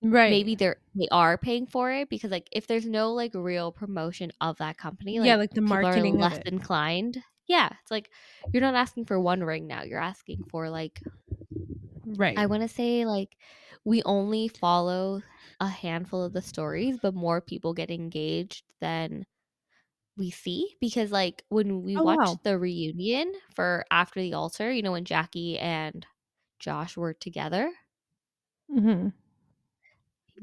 right? 0.03 0.43
maybe 0.43 0.55
they're 0.55 0.77
they 0.95 1.09
are 1.11 1.39
paying 1.39 1.67
for 1.67 1.91
it 1.93 2.09
because 2.11 2.31
like 2.31 2.49
if 2.53 2.67
there's 2.67 2.87
no 2.87 3.13
like 3.13 3.33
real 3.35 3.73
promotion 3.73 4.33
of 4.41 4.59
that 4.59 4.79
company, 4.79 5.21
like 5.21 5.27
yeah, 5.27 5.37
like 5.37 5.55
the 5.55 5.63
marketing 5.63 6.19
are 6.19 6.19
less 6.19 6.39
inclined. 6.47 7.23
Yeah, 7.47 7.71
it's 7.83 7.91
like 7.91 8.11
you're 8.53 8.63
not 8.63 8.75
asking 8.75 9.07
for 9.07 9.21
one 9.21 9.43
ring 9.45 9.67
now. 9.67 9.83
You're 9.83 10.01
asking 10.01 10.45
for 10.51 10.71
like 10.71 11.03
right. 12.05 12.37
I 12.37 12.47
want 12.47 12.63
to 12.63 12.69
say 12.69 13.05
like 13.05 13.37
we 13.85 14.03
only 14.05 14.49
follow 14.49 15.23
a 15.61 15.69
handful 15.69 16.23
of 16.23 16.33
the 16.33 16.43
stories, 16.43 16.99
but 17.01 17.15
more 17.15 17.41
people 17.41 17.75
get 17.75 17.91
engaged 17.91 18.65
than 18.81 19.27
we 20.19 20.31
see 20.31 20.77
because 20.81 21.13
like 21.13 21.45
when 21.51 21.83
we 21.83 21.99
Oh, 21.99 22.03
watched 22.03 22.37
wow. 22.37 22.41
the 22.45 22.59
reunion 22.59 23.33
for 23.55 23.85
after 23.91 24.21
the 24.21 24.35
altar, 24.35 24.71
you 24.73 24.83
know 24.83 24.93
when 24.93 25.05
Jackie 25.07 25.59
and 25.59 26.07
Josh 26.61 26.97
were 26.97 27.15
together, 27.15 27.73
mm-hmm. 28.71 29.09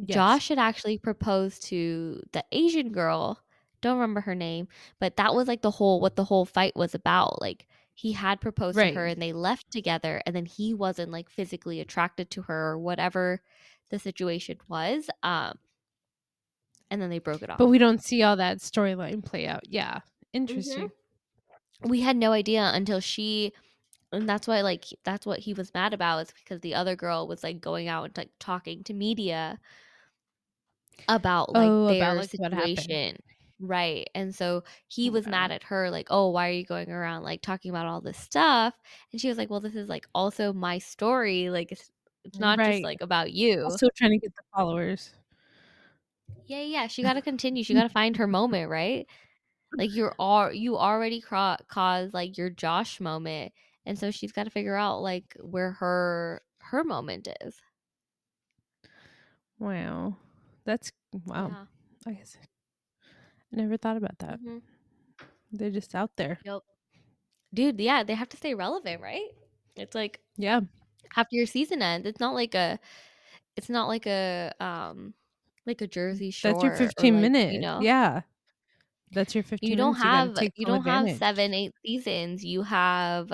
Josh 0.06 0.50
had 0.50 0.60
actually 0.60 0.98
proposed 0.98 1.64
to 1.68 2.22
the 2.34 2.44
Asian 2.52 2.92
girl. 2.92 3.42
Don't 3.82 3.98
remember 3.98 4.22
her 4.22 4.36
name, 4.36 4.68
but 5.00 5.16
that 5.18 5.34
was 5.36 5.48
like 5.48 5.62
the 5.62 5.72
whole 5.72 6.00
what 6.02 6.16
the 6.16 6.24
whole 6.26 6.46
fight 6.46 6.76
was 6.76 6.96
about. 6.96 7.42
Like 7.42 7.68
he 7.94 8.12
had 8.14 8.42
proposed 8.42 8.82
to 8.82 8.90
her 8.90 9.06
and 9.06 9.22
they 9.22 9.32
left 9.34 9.72
together 9.72 10.22
and 10.26 10.36
then 10.36 10.46
he 10.46 10.74
wasn't 10.74 11.12
like 11.12 11.30
physically 11.30 11.80
attracted 11.80 12.30
to 12.32 12.42
her 12.44 12.72
or 12.72 12.80
whatever 12.80 13.42
the 13.90 14.00
situation 14.00 14.58
was. 14.68 15.10
Um 15.24 15.60
and 16.92 17.02
then 17.02 17.10
they 17.10 17.20
broke 17.20 17.42
it 17.42 17.50
off. 17.50 17.58
but 17.58 17.68
we 17.68 17.78
don't 17.78 18.04
see 18.04 18.24
all 18.24 18.36
that 18.36 18.60
storyline 18.60 19.24
play 19.24 19.48
out. 19.48 19.64
Yeah, 19.68 20.00
interesting. 20.34 20.90
Mm-hmm. 20.90 21.90
we 21.90 22.02
had 22.02 22.16
no 22.16 22.32
idea 22.32 22.72
until 22.74 23.00
she 23.00 23.54
and 24.12 24.30
that's 24.30 24.48
why 24.48 24.62
like 24.62 24.86
that's 25.04 25.26
what 25.26 25.40
he 25.40 25.54
was 25.54 25.74
mad 25.74 25.94
about 25.94 26.20
is 26.20 26.34
because 26.44 26.62
the 26.62 26.76
other 26.76 26.96
girl 26.96 27.28
was 27.28 27.44
like 27.44 27.60
going 27.60 27.88
out 27.88 28.06
and 28.06 28.18
like 28.18 28.30
talking 28.40 28.84
to 28.84 28.94
media 28.94 29.60
about 31.10 31.54
like 31.54 31.70
Oh, 31.70 31.88
their 31.88 31.98
about, 31.98 32.18
like, 32.18 32.30
situation. 32.30 33.18
Right. 33.60 34.10
And 34.14 34.36
so 34.36 34.64
he 34.88 35.10
was 35.10 35.28
mad 35.28 35.52
at 35.52 35.64
her, 35.64 35.90
like, 35.90 36.08
oh, 36.10 36.30
why 36.30 36.50
are 36.50 36.54
you 36.54 36.66
going 36.66 36.92
around 36.92 37.24
like 37.24 37.42
talking 37.42 37.72
about 37.72 37.86
all 37.88 38.02
this 38.02 38.18
stuff? 38.18 38.74
And 39.12 39.22
she 39.22 39.30
was 39.30 39.38
like, 39.38 39.50
well, 39.50 39.62
this 39.62 39.76
is 39.76 39.88
like 39.88 40.08
also 40.14 40.52
my 40.52 40.78
story. 40.78 41.50
Like, 41.50 41.72
it's, 41.72 41.90
it's 42.26 42.40
not 42.40 42.60
just 42.60 42.84
like 42.84 43.02
about 43.02 43.32
you. 43.32 43.64
Also 43.64 43.88
trying 43.96 44.12
to 44.12 44.18
get 44.18 44.36
the 44.36 44.42
followers. 44.54 45.12
Yeah, 46.46 46.62
yeah. 46.62 46.88
She 46.88 47.04
got 47.04 47.14
to 47.14 47.22
continue. 47.22 47.64
She 47.64 47.74
got 47.76 47.84
to 47.84 47.90
find 47.90 48.18
her 48.18 48.28
moment, 48.28 48.70
right? 48.70 49.08
Like 49.78 49.94
you're 49.94 50.16
all 50.20 50.52
you 50.54 50.78
already 50.78 51.22
cra- 51.22 51.60
caused 51.68 52.14
like 52.14 52.38
your 52.38 52.50
Josh 52.50 53.00
moment, 53.00 53.54
and 53.86 53.98
so 53.98 54.12
she's 54.12 54.32
got 54.32 54.46
to 54.46 54.50
figure 54.52 54.76
out 54.76 55.02
like 55.02 55.36
where 55.42 55.72
her 55.74 56.42
her 56.60 56.84
moment 56.84 57.28
is. 57.42 57.62
Wow. 59.60 60.18
That's 60.66 60.92
wow. 61.26 61.50
Yeah. 61.50 61.66
I 62.08 62.14
guess 62.14 62.38
I 62.42 63.56
never 63.56 63.78
thought 63.78 63.98
about 63.98 64.20
that. 64.20 64.40
Mhm. 64.40 64.62
They're 65.52 65.72
just 65.72 65.96
out 65.96 66.16
there. 66.18 66.40
Yep. 66.44 66.62
Dude, 67.54 67.80
yeah, 67.80 68.04
they 68.04 68.16
have 68.16 68.30
to 68.30 68.38
stay 68.38 68.54
relevant, 68.54 69.02
right? 69.02 69.30
It's 69.76 69.96
like 69.96 70.20
Yeah. 70.38 70.62
after 71.16 71.36
your 71.36 71.46
season 71.46 71.82
ends, 71.82 72.08
it's 72.08 72.20
not 72.20 72.34
like 72.34 72.56
a 72.56 72.80
it's 73.56 73.70
not 73.70 73.88
like 73.88 74.06
a 74.08 74.54
um 74.60 75.14
like 75.68 75.82
a 75.82 75.88
mm, 76.12 76.20
Jersey 76.20 76.32
Shore. 76.32 76.52
That's 76.54 76.64
your 76.64 76.72
15 76.72 77.14
like, 77.14 77.22
minutes. 77.22 77.54
You 77.54 77.60
know, 77.60 77.80
Yeah. 77.82 78.22
That's 79.12 79.36
your 79.36 79.44
15 79.44 79.70
you 79.70 79.76
don't. 79.76 79.96
You 80.04 80.04
have 80.04 80.34
take 80.34 80.54
you 80.56 80.66
don't 80.66 80.84
have 80.86 81.10
seven, 81.12 81.54
eight 81.54 81.74
seasons. 81.86 82.44
You 82.44 82.64
have 82.64 83.30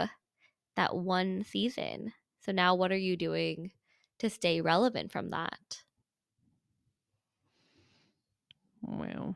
that 0.76 0.96
one 0.96 1.44
season. 1.44 2.14
So 2.42 2.52
now, 2.52 2.76
what 2.76 2.92
are 2.92 2.98
you 2.98 3.18
doing 3.18 3.72
to 4.20 4.30
stay 4.30 4.62
relevant 4.62 5.12
from 5.12 5.30
that? 5.30 5.84
Wow. 8.82 9.36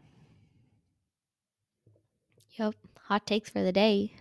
Yep. 2.58 2.76
Hot 3.04 3.26
takes 3.28 3.50
for 3.50 3.62
the 3.62 3.72
day. 3.72 4.14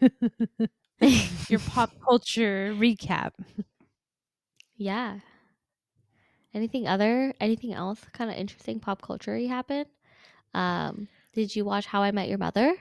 Your 1.48 1.60
pop 1.60 1.90
culture 2.04 2.72
recap. 2.74 3.32
yeah. 4.76 5.18
Anything 6.58 6.88
other? 6.88 7.32
Anything 7.40 7.72
else? 7.72 8.00
Kind 8.12 8.32
of 8.32 8.36
interesting 8.36 8.80
pop 8.80 9.00
culture 9.00 9.38
happened. 9.46 9.86
Um, 10.54 11.06
did 11.32 11.54
you 11.54 11.64
watch 11.64 11.86
How 11.86 12.02
I 12.02 12.10
Met 12.10 12.28
Your 12.28 12.38
Mother? 12.38 12.74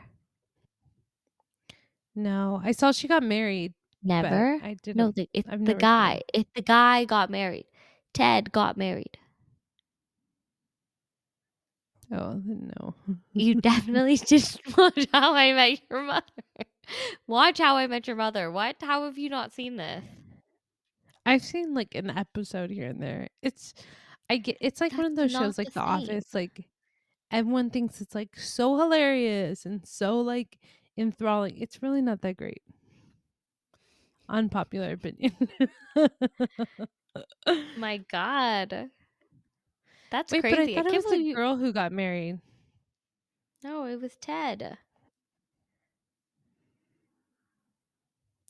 No, 2.16 2.60
I 2.64 2.72
saw 2.72 2.92
she 2.92 3.08
got 3.08 3.22
married. 3.22 3.76
Never. 4.02 4.60
I 4.64 4.78
didn't. 4.82 4.98
No, 4.98 5.12
the, 5.12 5.30
it's 5.32 5.48
I've 5.48 5.64
the 5.64 5.76
guy. 5.76 6.24
It 6.34 6.48
the 6.56 6.64
guy 6.64 7.06
got 7.06 7.30
married. 7.30 7.68
Ted 8.16 8.52
got 8.52 8.78
married. 8.78 9.20
Oh 12.12 12.42
no. 12.44 12.96
You 13.34 13.56
definitely 13.62 14.18
just 14.18 14.60
watch 14.78 15.06
How 15.14 15.36
I 15.36 15.54
Met 15.54 15.82
Your 15.92 16.02
Mother. 16.02 16.24
Watch 17.28 17.60
How 17.60 17.78
I 17.78 17.86
Met 17.86 18.08
Your 18.08 18.16
Mother. 18.16 18.50
What? 18.50 18.78
How 18.82 19.06
have 19.06 19.20
you 19.20 19.30
not 19.30 19.54
seen 19.54 19.76
this? 19.76 20.04
I've 21.28 21.44
seen 21.44 21.74
like 21.74 21.94
an 21.94 22.10
episode 22.10 22.70
here 22.70 22.88
and 22.88 23.02
there. 23.02 23.28
It's 23.42 23.74
I 24.30 24.38
get 24.38 24.58
it's 24.62 24.80
like 24.80 24.94
one 24.94 25.06
of 25.06 25.16
those 25.16 25.32
shows 25.32 25.58
like 25.58 25.74
the. 25.74 25.82
Office 25.82 26.34
like 26.34 26.66
everyone 27.32 27.70
thinks 27.70 28.00
it's 28.00 28.16
like 28.16 28.38
so 28.38 28.78
hilarious 28.78 29.66
and 29.66 29.86
so 29.86 30.22
like 30.22 30.58
enthralling. 30.98 31.58
It's 31.58 31.84
really 31.84 32.02
not 32.02 32.22
that 32.22 32.38
great. 32.38 32.62
Unpopular 34.30 34.94
opinion. 34.94 35.36
My 37.78 37.98
God. 38.10 38.90
That's 40.10 40.32
Wait, 40.32 40.42
crazy. 40.42 40.76
but 40.76 40.80
I 40.80 40.84
thought 40.84 40.94
it 40.94 40.96
was 40.96 41.06
the 41.06 41.18
you- 41.18 41.36
girl 41.36 41.58
who 41.58 41.74
got 41.74 41.92
married. 41.92 42.40
No, 43.64 43.86
it 43.86 44.00
was 44.00 44.16
Ted. 44.18 44.78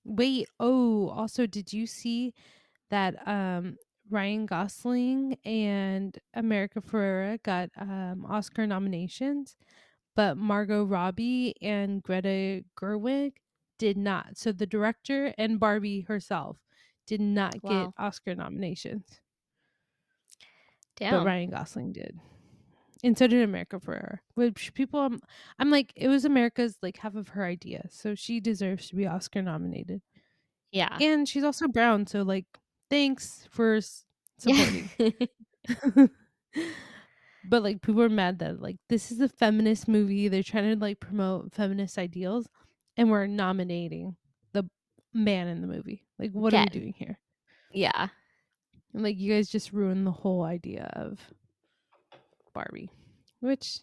Wait, 0.03 0.47
oh, 0.59 1.09
also 1.09 1.45
did 1.47 1.73
you 1.73 1.87
see 1.87 2.33
that 2.89 3.15
um 3.27 3.77
Ryan 4.09 4.45
Gosling 4.45 5.37
and 5.43 6.17
America 6.33 6.81
Ferrera 6.81 7.41
got 7.43 7.69
um 7.77 8.25
Oscar 8.27 8.65
nominations, 8.67 9.55
but 10.15 10.37
Margot 10.37 10.83
Robbie 10.85 11.55
and 11.61 12.01
Greta 12.01 12.63
Gerwig 12.79 13.33
did 13.77 13.97
not. 13.97 14.37
So 14.37 14.51
the 14.51 14.65
director 14.65 15.33
and 15.37 15.59
Barbie 15.59 16.01
herself 16.01 16.57
did 17.05 17.21
not 17.21 17.55
Wow. 17.61 17.85
get 17.85 17.93
Oscar 18.03 18.35
nominations, 18.35 19.19
Damn. 20.95 21.19
but 21.19 21.25
Ryan 21.25 21.49
Gosling 21.51 21.93
did. 21.93 22.19
And 23.03 23.15
so 23.17 23.27
did 23.27 23.43
America 23.43 23.79
Ferrera. 23.79 24.17
Which 24.33 24.73
people 24.73 24.99
I'm, 25.01 25.19
I'm 25.59 25.69
like 25.69 25.93
it 25.95 26.07
was 26.07 26.25
America's 26.25 26.77
like 26.81 26.97
half 26.97 27.15
of 27.15 27.29
her 27.29 27.45
idea. 27.45 27.87
So 27.91 28.15
she 28.15 28.39
deserves 28.39 28.89
to 28.89 28.95
be 28.95 29.05
Oscar 29.05 29.41
nominated. 29.41 30.01
Yeah. 30.71 30.97
And 30.99 31.27
she's 31.29 31.43
also 31.43 31.67
brown, 31.67 32.07
so 32.07 32.23
like 32.23 32.45
thanks 32.89 33.47
for 33.51 33.75
s- 33.75 34.03
Yeah. 34.45 34.83
supporting. 34.97 36.09
but 37.43 37.63
like 37.63 37.81
people 37.81 38.01
are 38.01 38.09
mad 38.09 38.39
that 38.39 38.61
like 38.61 38.77
this 38.89 39.11
is 39.11 39.19
a 39.21 39.29
feminist 39.29 39.87
movie. 39.87 40.27
They're 40.27 40.43
trying 40.43 40.73
to 40.73 40.79
like 40.79 40.99
promote 40.99 41.53
feminist 41.53 41.97
ideals 41.97 42.47
and 42.97 43.09
we're 43.09 43.27
nominating 43.27 44.15
the 44.53 44.69
man 45.13 45.47
in 45.47 45.61
the 45.61 45.67
movie. 45.67 46.05
Like 46.19 46.31
what 46.31 46.53
are 46.53 46.61
we 46.63 46.79
doing 46.79 46.93
here? 46.97 47.19
yeah. 47.73 48.09
And 48.93 49.03
like 49.03 49.17
you 49.17 49.33
guys 49.33 49.49
just 49.49 49.73
ruined 49.73 50.07
the 50.07 50.11
whole 50.11 50.43
idea 50.43 50.89
of 50.93 51.19
Barbie. 52.53 52.89
Which 53.39 53.79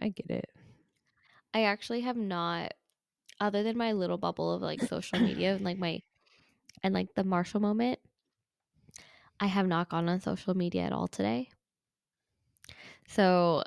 I 0.00 0.08
get 0.08 0.30
it. 0.30 0.50
I 1.54 1.64
actually 1.64 2.02
have 2.02 2.16
not, 2.16 2.72
other 3.40 3.62
than 3.62 3.76
my 3.76 3.92
little 3.92 4.18
bubble 4.18 4.52
of 4.52 4.60
like 4.62 4.80
social 4.82 5.20
media 5.20 5.54
and 5.54 5.64
like 5.64 5.78
my, 5.78 6.00
and 6.82 6.94
like 6.94 7.08
the 7.14 7.24
Marshall 7.24 7.60
moment, 7.60 7.98
I 9.38 9.46
have 9.46 9.66
not 9.66 9.88
gone 9.88 10.08
on 10.08 10.20
social 10.20 10.54
media 10.56 10.82
at 10.82 10.92
all 10.92 11.08
today. 11.08 11.48
So 13.08 13.62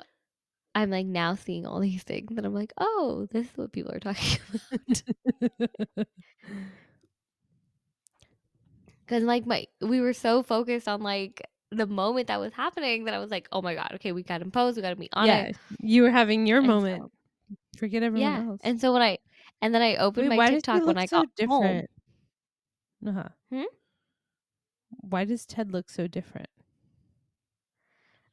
I'm 0.74 0.90
like 0.90 1.06
now 1.06 1.34
seeing 1.34 1.66
all 1.66 1.80
these 1.80 2.02
things 2.02 2.36
and 2.36 2.46
I'm 2.46 2.54
like, 2.54 2.72
oh, 2.78 3.28
this 3.30 3.46
is 3.46 3.56
what 3.56 3.72
people 3.72 3.92
are 3.92 4.00
talking 4.00 4.38
about. 4.80 6.06
Because 9.06 9.22
like 9.22 9.46
my, 9.46 9.66
we 9.80 10.00
were 10.00 10.14
so 10.14 10.42
focused 10.42 10.88
on 10.88 11.02
like 11.02 11.42
the 11.70 11.86
moment 11.86 12.28
that 12.28 12.40
was 12.40 12.52
happening 12.54 13.04
that 13.04 13.14
I 13.14 13.18
was 13.18 13.30
like, 13.30 13.48
oh 13.52 13.60
my 13.60 13.74
God, 13.74 13.90
okay, 13.96 14.12
we 14.12 14.22
got 14.22 14.38
to 14.38 14.44
impose, 14.44 14.76
we 14.76 14.82
got 14.82 14.90
to 14.90 14.96
be 14.96 15.10
on 15.12 15.26
yeah, 15.26 15.52
you 15.80 16.02
were 16.02 16.10
having 16.10 16.46
your 16.46 16.58
And 16.58 16.66
moment. 16.66 17.02
so- 17.02 17.10
Forget 17.78 18.02
everyone 18.02 18.30
yeah. 18.30 18.46
else. 18.48 18.60
And 18.64 18.80
so 18.80 18.92
when 18.92 19.02
I, 19.02 19.18
and 19.60 19.74
then 19.74 19.82
I 19.82 19.96
opened 19.96 20.30
Wait, 20.30 20.36
my 20.38 20.50
TikTok 20.50 20.86
when 20.86 20.96
I 20.96 21.06
so 21.06 21.24
got 21.36 21.48
home. 21.48 21.82
Different? 23.04 23.16
Uh-huh. 23.16 23.28
Hmm? 23.50 23.64
Why 25.00 25.24
does 25.24 25.46
Ted 25.46 25.72
look 25.72 25.90
so 25.90 26.06
different? 26.06 26.48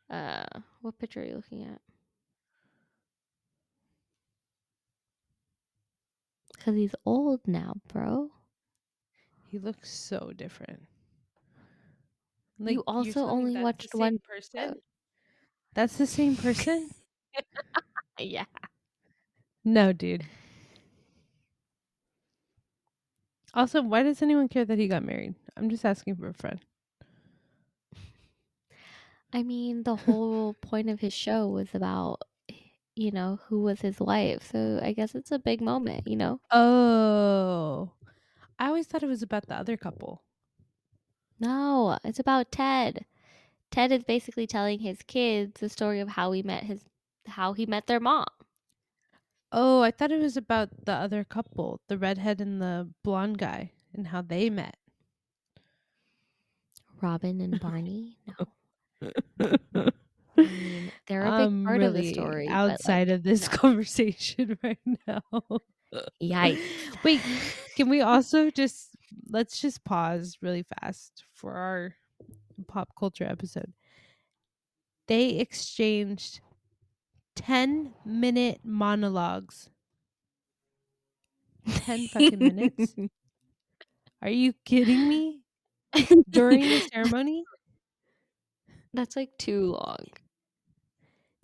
Uh, 0.10 0.46
what 0.82 1.00
picture 1.00 1.22
are 1.22 1.25
you 1.25 1.36
looking 1.36 1.63
at? 1.63 1.82
Because 6.56 6.75
he's 6.75 6.96
old 7.06 7.48
now, 7.48 7.75
bro. 7.88 8.32
He 9.50 9.60
looks 9.60 9.92
so 9.92 10.32
different. 10.36 10.88
You 12.60 12.75
you're 12.75 12.84
also 12.88 13.28
only 13.28 13.56
watched 13.62 13.94
one 13.96 14.20
person. 14.20 14.75
That's 15.74 15.98
the 15.98 16.08
same 16.08 16.36
person? 16.36 16.90
Yeah. 18.20 18.46
no, 19.63 19.94
dude. 19.94 20.25
Also, 23.53 23.81
why 23.81 24.03
does 24.03 24.22
anyone 24.22 24.50
care 24.50 24.65
that 24.65 24.77
he 24.77 24.88
got 24.89 25.03
married? 25.03 25.36
I'm 25.55 25.70
just 25.70 25.86
asking 25.86 26.15
for 26.15 26.27
a 26.27 26.34
friend. 26.34 26.60
I 29.34 29.43
mean, 29.43 29.84
the 29.84 29.96
whole 29.98 30.53
point 30.55 30.89
of 30.89 31.00
his 31.01 31.13
show 31.13 31.48
was 31.48 31.74
about, 31.75 32.22
you 32.96 33.12
know, 33.12 33.38
who 33.48 33.62
was 33.63 33.81
his 33.81 34.00
wife. 34.00 34.43
So 34.51 34.79
I 34.84 34.93
guess 34.93 35.15
it's 35.15 35.31
a 35.31 35.39
big 35.39 35.62
moment, 35.62 36.08
you 36.08 36.17
know? 36.17 36.41
Oh, 36.51 37.93
I 38.60 38.67
always 38.67 38.88
thought 38.88 39.03
it 39.03 39.08
was 39.08 39.24
about 39.24 39.48
the 39.48 39.55
other 39.55 39.77
couple. 39.77 40.24
No, 41.39 42.00
it's 42.05 42.20
about 42.20 42.53
Ted. 42.53 43.05
Ted 43.72 43.91
is 43.91 44.03
basically 44.03 44.48
telling 44.48 44.79
his 44.79 45.03
kids 45.03 45.62
the 45.62 45.70
story 45.70 46.00
of 46.00 46.10
how 46.10 46.31
he 46.34 46.43
met 46.43 46.63
his, 46.65 46.86
how 47.27 47.53
he 47.53 47.65
met 47.65 47.88
their 47.88 48.00
mom. 48.01 48.27
Oh, 49.51 49.81
I 49.81 49.91
thought 49.91 50.12
it 50.12 50.22
was 50.22 50.38
about 50.38 50.70
the 50.86 50.93
other 50.93 51.24
couple, 51.24 51.81
the 51.88 51.98
redhead 51.98 52.39
and 52.39 52.62
the 52.62 52.89
blonde 53.03 53.38
guy, 53.38 53.72
and 53.93 54.08
how 54.08 54.22
they 54.22 54.50
met. 54.50 54.77
Robin 57.01 57.41
and 57.41 57.60
Barney. 57.60 58.17
No, 59.01 59.88
I 60.38 60.43
mean, 60.43 60.91
they're 61.08 61.25
a 61.25 61.50
big 61.50 61.65
part 61.65 61.79
really 61.79 61.86
of 61.86 61.93
the 61.96 62.13
story. 62.13 62.48
but, 62.48 62.53
like, 62.53 62.72
outside 62.74 63.10
of 63.10 63.24
this 63.24 63.50
no. 63.51 63.58
conversation 63.58 64.58
right 64.63 64.77
now. 65.08 65.22
Yikes. 66.22 66.62
Wait, 67.03 67.20
can 67.75 67.89
we 67.89 68.01
also 68.01 68.50
just 68.51 68.89
let's 69.29 69.60
just 69.60 69.84
pause 69.84 70.38
really 70.41 70.63
fast 70.79 71.25
for 71.34 71.53
our 71.53 71.96
pop 72.67 72.89
culture 72.98 73.25
episode 73.25 73.74
they 75.08 75.31
exchanged 75.31 76.41
10 77.36 77.94
minute 78.06 78.62
monologues. 78.64 79.70
10 81.76 82.08
fucking 82.08 82.44
minutes. 82.44 82.96
Are 84.22 84.30
you 84.30 84.54
kidding 84.66 85.08
me? 85.08 85.44
During 86.30 86.70
the 86.70 86.82
ceremony? 86.82 87.48
That's 88.94 89.16
like 89.16 89.38
too 89.38 89.66
long. 89.74 90.08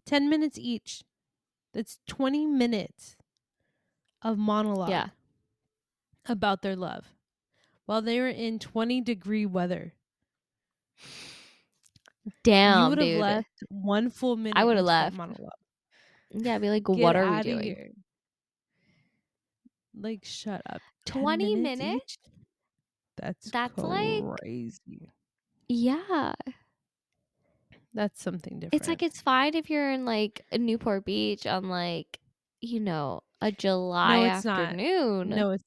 10 0.05 0.29
minutes 0.29 0.57
each. 0.59 1.03
That's 1.73 1.99
20 2.07 2.45
minutes 2.45 3.17
of 4.21 4.37
monologue 4.37 5.05
Yeah. 5.05 5.09
about 6.25 6.61
their 6.61 6.75
love 6.75 7.15
while 7.85 8.01
they 8.01 8.19
were 8.19 8.29
in 8.29 8.59
20 8.59 9.01
degree 9.01 9.45
weather. 9.45 9.93
you 12.63 12.85
Damn, 12.85 12.87
would 12.87 12.97
have 12.97 13.13
left 13.13 13.63
one 13.69 14.09
full 14.09 14.35
minute. 14.35 14.55
I 14.55 14.65
would've 14.65 14.83
into 14.85 14.85
left. 14.85 15.17
monologue. 15.17 15.51
Yeah, 16.31 16.57
be 16.57 16.69
like, 16.69 16.83
Get 16.85 16.97
what 16.97 17.15
are 17.15 17.37
we 17.37 17.41
doing? 17.41 17.63
here. 17.63 17.89
Like, 19.99 20.23
shut 20.23 20.61
up. 20.69 20.81
20 21.05 21.55
minutes? 21.55 22.03
each? 22.03 22.17
That's 23.17 23.49
That's 23.51 23.77
like- 23.77 24.23
crazy. 24.39 25.11
Yeah. 25.67 26.33
That's 27.93 28.21
something 28.21 28.59
different. 28.59 28.73
It's 28.75 28.87
like 28.87 29.01
it's 29.01 29.21
fine 29.21 29.55
if 29.55 29.69
you're 29.71 29.91
in 29.91 30.05
like 30.05 30.45
Newport 30.51 31.03
Beach 31.03 31.47
on 31.47 31.67
like, 31.67 32.19
you 32.61 32.79
know, 32.79 33.21
a 33.41 33.51
July 33.51 34.35
it's 34.35 34.45
not. 34.45 34.59
afternoon. 34.59 35.29
no, 35.29 35.51
it's 35.51 35.63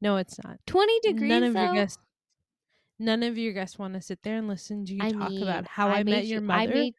no, 0.00 0.16
it's 0.18 0.36
not. 0.44 0.58
20 0.66 1.00
degrees 1.00 1.28
none 1.28 1.42
of 1.42 1.54
though. 1.54 1.64
your 1.64 1.74
guests, 1.74 1.98
none 3.00 3.22
of 3.24 3.36
your 3.36 3.52
guests 3.52 3.76
want 3.78 3.94
to 3.94 4.00
sit 4.00 4.20
there 4.22 4.36
and 4.36 4.46
listen 4.46 4.84
to 4.84 4.94
you 4.94 5.00
I 5.02 5.10
talk 5.10 5.30
mean, 5.30 5.42
about 5.42 5.66
how 5.66 5.88
I, 5.88 6.04
met 6.04 6.26
your 6.26 6.40
mother 6.42 6.60
I 6.60 6.66
made 6.74 6.94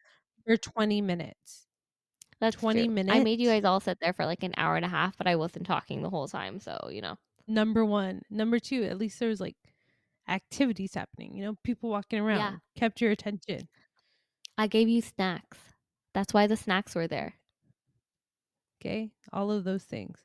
for 0.46 0.56
twenty 0.58 1.00
minutes. 1.00 1.66
That's 2.40 2.56
20 2.56 2.88
true. 2.88 3.04
I 3.08 3.20
made 3.20 3.40
you 3.40 3.48
guys 3.48 3.64
all 3.64 3.80
sit 3.80 3.98
there 4.00 4.12
for 4.12 4.24
like 4.26 4.42
an 4.42 4.54
hour 4.56 4.76
and 4.76 4.84
a 4.84 4.88
half, 4.88 5.16
but 5.16 5.26
I 5.26 5.36
wasn't 5.36 5.66
talking 5.66 6.02
the 6.02 6.10
whole 6.10 6.28
time, 6.28 6.58
so 6.60 6.88
you 6.90 7.02
know. 7.02 7.16
Number 7.46 7.84
one, 7.84 8.22
number 8.30 8.58
two. 8.58 8.84
At 8.84 8.98
least 8.98 9.18
there 9.18 9.28
was 9.28 9.40
like 9.40 9.56
activities 10.28 10.94
happening. 10.94 11.36
You 11.36 11.44
know, 11.44 11.56
people 11.64 11.90
walking 11.90 12.20
around 12.20 12.60
kept 12.76 13.00
your 13.00 13.10
attention. 13.10 13.68
I 14.56 14.66
gave 14.66 14.88
you 14.88 15.02
snacks. 15.02 15.58
That's 16.14 16.32
why 16.34 16.46
the 16.46 16.56
snacks 16.56 16.94
were 16.94 17.08
there. 17.08 17.34
Okay, 18.80 19.10
all 19.32 19.50
of 19.50 19.64
those 19.64 19.84
things. 19.84 20.18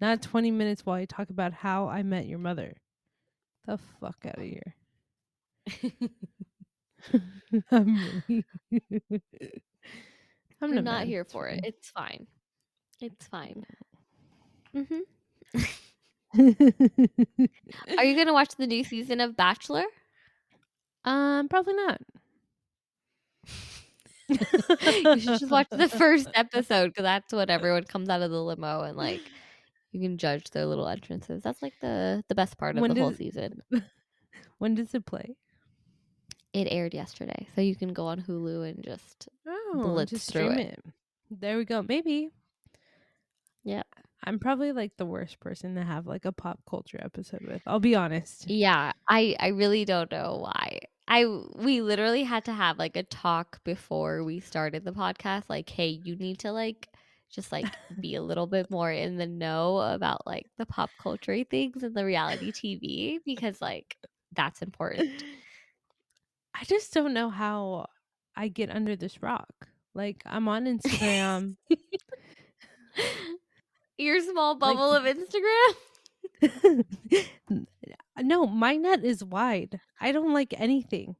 Not 0.00 0.22
twenty 0.22 0.50
minutes 0.50 0.86
while 0.86 0.96
I 0.96 1.06
talk 1.06 1.30
about 1.30 1.52
how 1.52 1.88
I 1.88 2.02
met 2.02 2.26
your 2.26 2.38
mother. 2.38 2.74
The 3.66 3.78
fuck 4.00 4.24
out 4.26 4.38
of 4.38 4.44
here. 4.44 4.74
I'm 7.70 8.22
really. 8.70 9.62
I'm, 10.60 10.76
I'm 10.76 10.84
not, 10.84 11.06
here 11.06 11.24
for 11.24 11.46
it. 11.48 11.60
It's 11.64 11.90
fine. 11.90 12.26
It's 13.00 13.26
fine. 13.26 13.64
hmm. 14.74 15.00
Are 17.96 18.04
you 18.04 18.16
gonna 18.16 18.32
watch 18.32 18.56
the 18.56 18.66
new 18.66 18.84
season 18.84 19.20
of 19.20 19.36
Bachelor? 19.36 19.84
um, 21.04 21.48
probably 21.48 21.74
not. 21.74 22.00
you 24.28 25.20
should 25.20 25.38
just 25.40 25.50
watch 25.50 25.68
the 25.70 25.88
first 25.88 26.28
episode 26.34 26.88
because 26.88 27.04
that's 27.04 27.32
when 27.32 27.48
everyone 27.48 27.84
comes 27.84 28.10
out 28.10 28.20
of 28.20 28.30
the 28.30 28.42
limo 28.42 28.82
and 28.82 28.94
like 28.96 29.22
you 29.92 30.00
can 30.00 30.18
judge 30.18 30.50
their 30.50 30.66
little 30.66 30.86
entrances. 30.86 31.42
That's 31.42 31.62
like 31.62 31.74
the 31.80 32.22
the 32.28 32.34
best 32.34 32.58
part 32.58 32.76
of 32.76 32.82
When 32.82 32.92
the 32.92 33.00
whole 33.00 33.14
season. 33.14 33.62
When 34.58 34.74
does 34.74 34.92
it 34.92 35.06
play? 35.06 35.36
It 36.52 36.66
aired 36.70 36.94
yesterday, 36.94 37.46
so 37.54 37.60
you 37.60 37.76
can 37.76 37.92
go 37.92 38.06
on 38.06 38.22
Hulu 38.22 38.68
and 38.68 38.82
just 38.82 39.28
Oh, 39.46 39.80
Blitz 39.82 40.10
just 40.12 40.32
through 40.32 40.50
stream 40.52 40.58
it. 40.58 40.72
it. 40.74 40.84
There 41.40 41.58
we 41.58 41.64
go. 41.64 41.82
Maybe. 41.86 42.30
Yeah. 43.64 43.82
I'm 44.24 44.38
probably 44.38 44.72
like 44.72 44.96
the 44.96 45.06
worst 45.06 45.38
person 45.40 45.74
to 45.76 45.82
have 45.84 46.06
like 46.06 46.24
a 46.24 46.32
pop 46.32 46.60
culture 46.68 46.98
episode 47.00 47.42
with. 47.46 47.62
I'll 47.66 47.80
be 47.80 47.94
honest. 47.94 48.48
yeah. 48.48 48.92
I 49.08 49.36
I 49.38 49.48
really 49.48 49.84
don't 49.84 50.10
know 50.10 50.38
why. 50.42 50.80
I 51.06 51.26
we 51.54 51.80
literally 51.82 52.22
had 52.24 52.44
to 52.46 52.52
have 52.52 52.78
like 52.78 52.96
a 52.96 53.02
talk 53.02 53.62
before 53.64 54.24
we 54.24 54.40
started 54.40 54.84
the 54.84 54.92
podcast. 54.92 55.44
Like, 55.48 55.68
hey, 55.68 55.88
you 55.88 56.16
need 56.16 56.38
to 56.40 56.52
like 56.52 56.88
just 57.30 57.52
like 57.52 57.66
be 58.00 58.14
a 58.14 58.22
little 58.22 58.46
bit 58.46 58.70
more 58.70 58.90
in 58.90 59.18
the 59.18 59.26
know 59.26 59.78
about 59.78 60.26
like 60.26 60.46
the 60.56 60.66
pop 60.66 60.90
culture 61.00 61.44
things 61.44 61.82
and 61.82 61.94
the 61.94 62.04
reality 62.04 62.50
TV 62.52 63.18
because 63.24 63.60
like 63.60 63.96
that's 64.34 64.62
important. 64.62 65.22
I 66.60 66.64
just 66.64 66.92
don't 66.92 67.14
know 67.14 67.30
how 67.30 67.86
I 68.36 68.48
get 68.48 68.70
under 68.70 68.96
this 68.96 69.22
rock. 69.22 69.68
Like 69.94 70.22
I'm 70.26 70.48
on 70.48 70.64
Instagram. 70.78 71.56
Your 73.96 74.20
small 74.20 74.52
Like- 74.58 74.60
bubble 74.76 74.92
of 74.92 75.04
Instagram. 75.04 75.74
no, 78.20 78.46
my 78.46 78.76
net 78.76 79.04
is 79.04 79.24
wide. 79.24 79.80
I 80.00 80.12
don't 80.12 80.32
like 80.32 80.54
anything. 80.56 81.16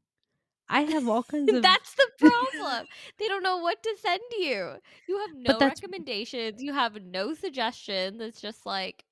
I 0.69 0.83
have 0.83 1.09
all 1.09 1.23
kinds 1.23 1.53
of 1.55 1.63
That's 1.63 1.95
the 1.95 2.07
problem. 2.19 2.87
they 3.19 3.27
don't 3.27 3.43
know 3.43 3.57
what 3.59 3.83
to 3.83 3.97
send 4.01 4.21
you. 4.39 4.75
You 5.09 5.19
have 5.19 5.31
no 5.35 5.59
recommendations. 5.59 6.63
You 6.63 6.75
have 6.75 7.03
no 7.03 7.33
suggestions. 7.35 8.21
It's 8.21 8.41
just 8.41 8.67
like 8.67 9.05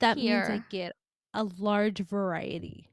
that 0.00 0.16
means 0.16 0.48
I 0.48 0.62
get 0.70 0.94
a 1.34 1.44
large 1.58 1.98
variety. 2.00 2.88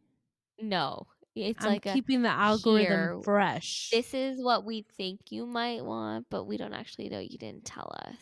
no. 0.61 1.07
It's 1.47 1.63
I'm 1.63 1.71
like 1.71 1.85
a, 1.85 1.93
keeping 1.93 2.21
the 2.21 2.29
algorithm 2.29 2.87
here, 2.87 3.19
fresh. 3.23 3.89
this 3.91 4.13
is 4.13 4.41
what 4.41 4.65
we 4.65 4.85
think 4.97 5.31
you 5.31 5.45
might 5.45 5.83
want, 5.83 6.27
but 6.29 6.45
we 6.45 6.57
don't 6.57 6.73
actually 6.73 7.09
know. 7.09 7.19
You 7.19 7.37
didn't 7.37 7.65
tell 7.65 7.91
us. 8.05 8.17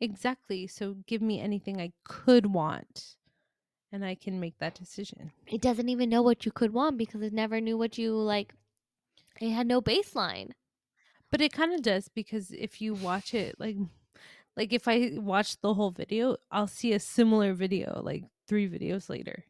Exactly. 0.00 0.66
So 0.66 0.96
give 1.06 1.22
me 1.22 1.40
anything 1.40 1.80
I 1.80 1.92
could 2.04 2.46
want 2.46 3.14
and 3.92 4.04
I 4.04 4.14
can 4.16 4.40
make 4.40 4.58
that 4.58 4.74
decision. 4.74 5.30
It 5.46 5.60
doesn't 5.60 5.88
even 5.88 6.10
know 6.10 6.22
what 6.22 6.44
you 6.44 6.50
could 6.50 6.72
want 6.72 6.98
because 6.98 7.22
it 7.22 7.32
never 7.32 7.60
knew 7.60 7.78
what 7.78 7.98
you 7.98 8.14
like. 8.14 8.54
It 9.40 9.50
had 9.50 9.66
no 9.66 9.80
baseline. 9.80 10.50
But 11.30 11.40
it 11.40 11.52
kind 11.52 11.72
of 11.72 11.82
does 11.82 12.08
because 12.08 12.50
if 12.50 12.80
you 12.80 12.94
watch 12.94 13.32
it 13.32 13.56
like 13.58 13.76
like 14.56 14.72
if 14.72 14.88
I 14.88 15.12
watch 15.14 15.60
the 15.60 15.74
whole 15.74 15.90
video, 15.90 16.36
I'll 16.50 16.66
see 16.66 16.92
a 16.92 17.00
similar 17.00 17.54
video 17.54 18.02
like 18.04 18.24
3 18.48 18.68
videos 18.68 19.08
later. 19.08 19.44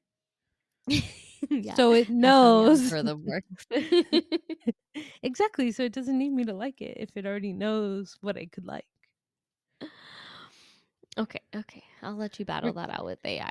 yeah. 1.50 1.74
So 1.74 1.92
it 1.92 2.08
that's 2.08 2.38
how 2.38 3.02
the 3.02 3.16
knows. 3.70 3.70
exactly. 5.22 5.72
So 5.72 5.84
it 5.84 5.92
doesn't 5.92 6.18
need 6.18 6.32
me 6.32 6.44
to 6.44 6.54
like 6.54 6.80
it 6.80 6.96
if 6.98 7.10
it 7.16 7.26
already 7.26 7.52
knows 7.52 8.16
what 8.20 8.36
I 8.36 8.46
could 8.46 8.66
like. 8.66 8.86
okay, 11.18 11.40
okay. 11.54 11.82
I'll 12.02 12.16
let 12.16 12.38
you 12.38 12.44
battle 12.44 12.72
that 12.74 12.90
out 12.90 13.04
with 13.04 13.18
AI. 13.24 13.50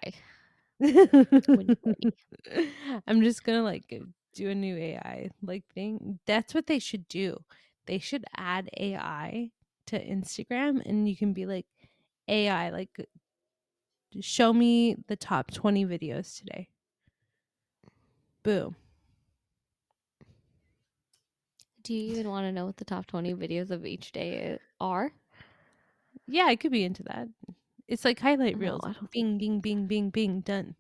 I'm 3.08 3.22
just 3.22 3.44
gonna 3.44 3.64
like 3.64 4.02
do 4.34 4.50
a 4.50 4.56
new 4.56 4.76
AI 4.78 5.30
like 5.44 5.64
thing. 5.74 6.20
That's 6.26 6.54
what 6.54 6.68
they 6.68 6.80
should 6.80 7.08
do. 7.08 7.38
They 7.86 8.00
should 8.00 8.26
add 8.38 8.70
AI 8.78 9.52
to 9.88 10.00
Instagram, 10.00 10.82
and 10.86 11.08
you 11.08 11.16
can 11.16 11.34
be 11.34 11.46
like 11.46 11.66
AI, 12.28 12.70
like 12.70 13.08
show 14.20 14.54
me 14.54 14.96
the 15.08 15.16
top 15.16 15.52
20 15.52 15.86
videos 15.86 16.38
today. 16.38 16.68
Boom. 18.44 18.76
Do 21.84 21.94
you 21.94 22.12
even 22.12 22.30
want 22.30 22.46
to 22.46 22.52
know 22.52 22.66
what 22.66 22.78
the 22.78 22.86
top 22.86 23.08
20 23.08 23.34
videos 23.34 23.72
of 23.72 23.86
each 23.86 24.12
day 24.12 24.60
are? 24.80 25.12
Yeah, 26.28 26.46
I 26.46 26.56
could 26.56 26.72
be 26.72 26.84
into 26.84 27.04
that. 27.04 27.28
It's 27.88 28.06
like 28.06 28.20
highlight 28.20 28.58
reels. 28.58 28.82
Don't 28.84 29.12
Bing, 29.12 29.38
bing, 29.38 29.60
bing, 29.60 29.88
bing, 29.88 30.10
bing, 30.10 30.42
done. 30.42 30.76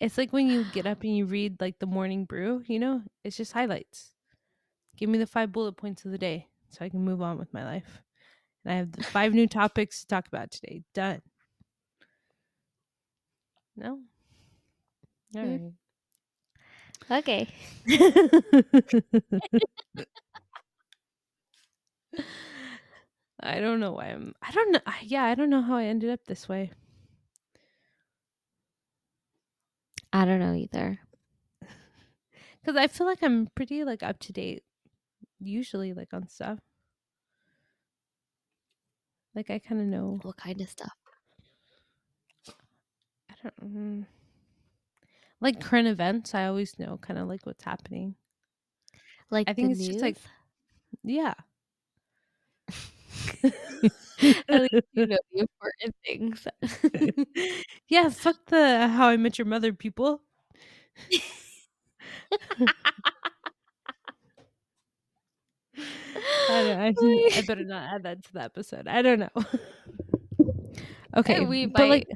It's 0.00 0.16
like 0.16 0.32
when 0.32 0.46
you 0.48 0.64
get 0.72 0.86
up 0.86 1.02
and 1.02 1.14
you 1.14 1.26
read 1.26 1.60
like 1.60 1.78
the 1.78 1.86
morning 1.86 2.24
brew, 2.24 2.62
you 2.66 2.78
know? 2.78 3.02
It's 3.22 3.36
just 3.36 3.52
highlights. 3.52 4.12
Give 4.96 5.10
me 5.10 5.18
the 5.18 5.26
five 5.26 5.52
bullet 5.52 5.72
points 5.72 6.04
of 6.04 6.10
the 6.10 6.18
day 6.18 6.46
so 6.70 6.84
I 6.84 6.88
can 6.88 7.04
move 7.04 7.20
on 7.20 7.38
with 7.38 7.52
my 7.52 7.64
life. 7.64 8.00
And 8.64 8.72
I 8.72 8.76
have 8.76 8.92
the 8.92 9.02
five 9.04 9.34
new 9.34 9.46
topics 9.46 10.00
to 10.00 10.06
talk 10.06 10.26
about 10.26 10.50
today. 10.50 10.82
Done. 10.94 11.20
No? 13.80 14.00
All 15.36 15.42
Mm. 15.42 15.60
right. 17.10 17.18
Okay. 17.20 17.48
I 23.40 23.60
don't 23.60 23.80
know 23.80 23.92
why 23.92 24.06
I'm 24.06 24.34
I 24.42 24.52
don't 24.52 24.72
know 24.72 24.80
I- 24.86 25.00
yeah, 25.02 25.24
I 25.24 25.34
don't 25.34 25.50
know 25.50 25.62
how 25.62 25.76
I 25.76 25.84
ended 25.86 26.10
up 26.10 26.24
this 26.26 26.48
way. 26.48 26.72
I 30.12 30.24
don't 30.26 30.40
know 30.40 30.54
either. 30.54 31.00
Cuz 32.64 32.76
I 32.76 32.88
feel 32.88 33.06
like 33.06 33.22
I'm 33.22 33.48
pretty 33.54 33.84
like 33.84 34.02
up 34.02 34.18
to 34.20 34.32
date 34.32 34.64
usually 35.40 35.92
like 35.94 36.12
on 36.14 36.28
stuff. 36.28 36.60
Like 39.34 39.50
I 39.50 39.58
kind 39.58 39.80
of 39.80 39.88
know. 39.88 40.20
What 40.22 40.36
kind 40.36 40.60
of 40.60 40.70
stuff? 40.70 40.94
I 43.44 43.50
don't 43.60 43.74
mm. 43.74 44.06
like 45.40 45.60
current 45.60 45.88
events. 45.88 46.34
I 46.34 46.46
always 46.46 46.78
know 46.78 46.98
kind 47.00 47.18
of 47.18 47.28
like 47.28 47.46
what's 47.46 47.64
happening. 47.64 48.14
Like 49.30 49.48
I 49.48 49.52
think 49.52 49.70
it's 49.70 49.80
news. 49.80 49.88
just 49.88 50.00
like 50.00 50.16
yeah. 51.04 51.34
At 54.48 54.62
least 54.72 54.86
you 54.92 55.06
know 55.06 55.16
the 55.32 55.40
important 55.40 55.94
things. 56.04 56.46
yeah, 57.88 58.08
fuck 58.10 58.36
the 58.46 58.88
how 58.88 59.08
I 59.08 59.16
met 59.16 59.38
your 59.38 59.46
mother 59.46 59.72
people. 59.72 60.22
I 66.50 66.62
don't 66.62 66.80
I, 66.80 67.38
I 67.38 67.42
better 67.46 67.64
not 67.64 67.94
add 67.94 68.02
that 68.02 68.24
to 68.24 68.32
the 68.32 68.42
episode. 68.42 68.88
I 68.88 69.00
don't 69.00 69.20
know. 69.20 69.30
okay, 71.16 71.40
we 71.40 71.66
but 71.66 71.88
like 71.88 72.08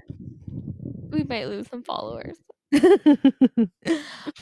we 1.15 1.25
might 1.25 1.47
lose 1.49 1.69
some 1.69 1.83
followers. 1.83 2.37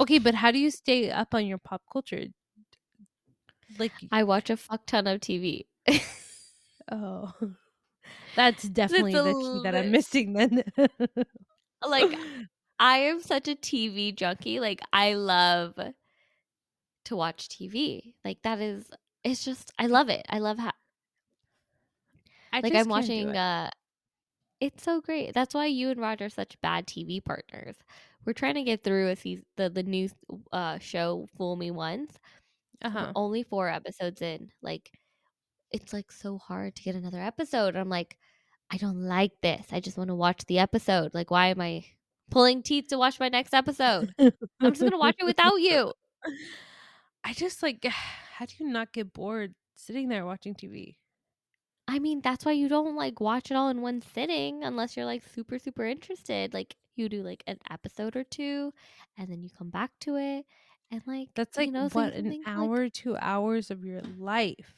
okay, 0.01 0.19
but 0.19 0.35
how 0.35 0.51
do 0.51 0.59
you 0.59 0.71
stay 0.71 1.11
up 1.11 1.35
on 1.35 1.47
your 1.47 1.59
pop 1.59 1.83
culture? 1.93 2.25
Like 3.79 3.93
I 4.11 4.25
watch 4.25 4.51
a 4.51 4.57
fuck 4.57 4.87
ton 4.87 5.07
of 5.07 5.21
TV. 5.21 5.67
oh, 6.91 7.33
that's 8.37 8.65
definitely 8.65 9.13
the 9.13 9.35
key 9.35 9.61
that 9.65 9.75
I'm 9.75 9.91
missing. 9.91 10.33
Then, 10.33 10.65
Like 11.87 12.17
I 12.79 12.99
am 12.99 13.21
such 13.21 13.49
a 13.49 13.55
TV 13.55 14.15
junkie. 14.15 14.61
Like 14.61 14.81
I 14.93 15.15
love 15.15 15.79
to 17.05 17.17
watch 17.17 17.49
TV. 17.49 18.15
Like 18.25 18.43
that 18.43 18.61
is 18.61 18.89
it's 19.25 19.45
just 19.45 19.73
I 19.79 19.87
love 19.87 20.09
it. 20.09 20.25
I 20.29 20.39
love 20.39 20.59
how 20.59 20.73
I 22.53 22.61
like 22.61 22.75
I'm 22.75 22.89
watching 22.89 23.37
uh 23.37 23.71
it's 24.63 24.83
so 24.85 25.01
great. 25.01 25.35
That's 25.35 25.55
why 25.55 25.67
you 25.67 25.91
and 25.91 26.01
Roger 26.01 26.27
are 26.27 26.31
such 26.31 26.61
bad 26.63 26.87
TV 26.87 27.25
partners. 27.25 27.77
We're 28.25 28.33
trying 28.35 28.55
to 28.55 28.63
get 28.63 28.85
through 28.85 29.09
a 29.09 29.17
season, 29.17 29.45
the 29.57 29.69
the 29.71 29.83
new 29.83 30.09
uh 30.53 30.79
show 30.79 31.27
Fool 31.37 31.57
Me 31.57 31.71
Once. 31.71 32.19
We're 32.83 32.89
Uh-huh. 32.89 33.13
only 33.17 33.43
4 33.45 33.69
episodes 33.69 34.23
in. 34.23 34.51
Like 34.63 34.91
it's 35.71 35.93
like 35.93 36.13
so 36.13 36.39
hard 36.39 36.75
to 36.77 36.83
get 36.83 36.95
another 36.97 37.21
episode. 37.21 37.77
I'm 37.77 37.89
like 37.89 38.17
I 38.71 38.77
don't 38.79 39.03
like 39.03 39.33
this. 39.43 39.67
I 39.73 39.81
just 39.81 39.99
want 39.99 40.09
to 40.09 40.15
watch 40.15 40.45
the 40.47 40.59
episode. 40.61 41.15
Like 41.15 41.31
why 41.31 41.49
am 41.49 41.61
I 41.61 41.85
pulling 42.31 42.63
teeth 42.63 42.89
to 42.89 42.99
watch 42.99 43.21
my 43.21 43.29
next 43.29 43.55
episode? 43.55 44.15
I'm 44.19 44.73
just 44.73 44.81
going 44.81 44.93
to 44.93 44.99
watch 44.99 45.17
it 45.21 45.25
without 45.27 45.57
you. 45.61 45.93
I 47.25 47.33
just 47.35 47.63
like 47.63 47.85
how 48.39 48.47
do 48.47 48.55
you 48.59 48.69
not 48.71 48.93
get 48.93 49.13
bored 49.13 49.55
sitting 49.77 50.09
there 50.09 50.25
watching 50.27 50.55
TV? 50.55 50.97
I 51.95 51.99
mean, 51.99 52.23
that's 52.23 52.45
why 52.47 52.53
you 52.53 52.69
don't 52.69 52.97
like 52.97 53.21
watch 53.21 53.51
it 53.51 53.55
all 53.55 53.69
in 53.69 53.83
one 53.83 54.01
sitting 54.15 54.65
unless 54.65 54.97
you're 54.97 55.05
like 55.05 55.23
super 55.35 55.59
super 55.59 55.85
interested. 55.85 56.55
Like 56.55 56.75
you 56.97 57.09
do 57.11 57.23
like 57.23 57.43
an 57.47 57.59
episode 57.71 58.17
or 58.17 58.25
two 58.25 58.73
and 59.19 59.29
then 59.29 59.43
you 59.43 59.51
come 59.51 59.69
back 59.71 59.91
to 60.01 60.17
it 60.17 60.47
and 60.91 61.03
like 61.07 61.29
That's 61.35 61.57
you 61.59 61.65
like 61.65 61.73
know, 61.73 61.89
what 61.93 62.15
an 62.15 62.31
think, 62.31 62.47
like- 62.47 62.57
hour, 62.57 62.89
two 62.89 63.17
hours 63.19 63.71
of 63.71 63.85
your 63.85 64.01
life. 64.19 64.75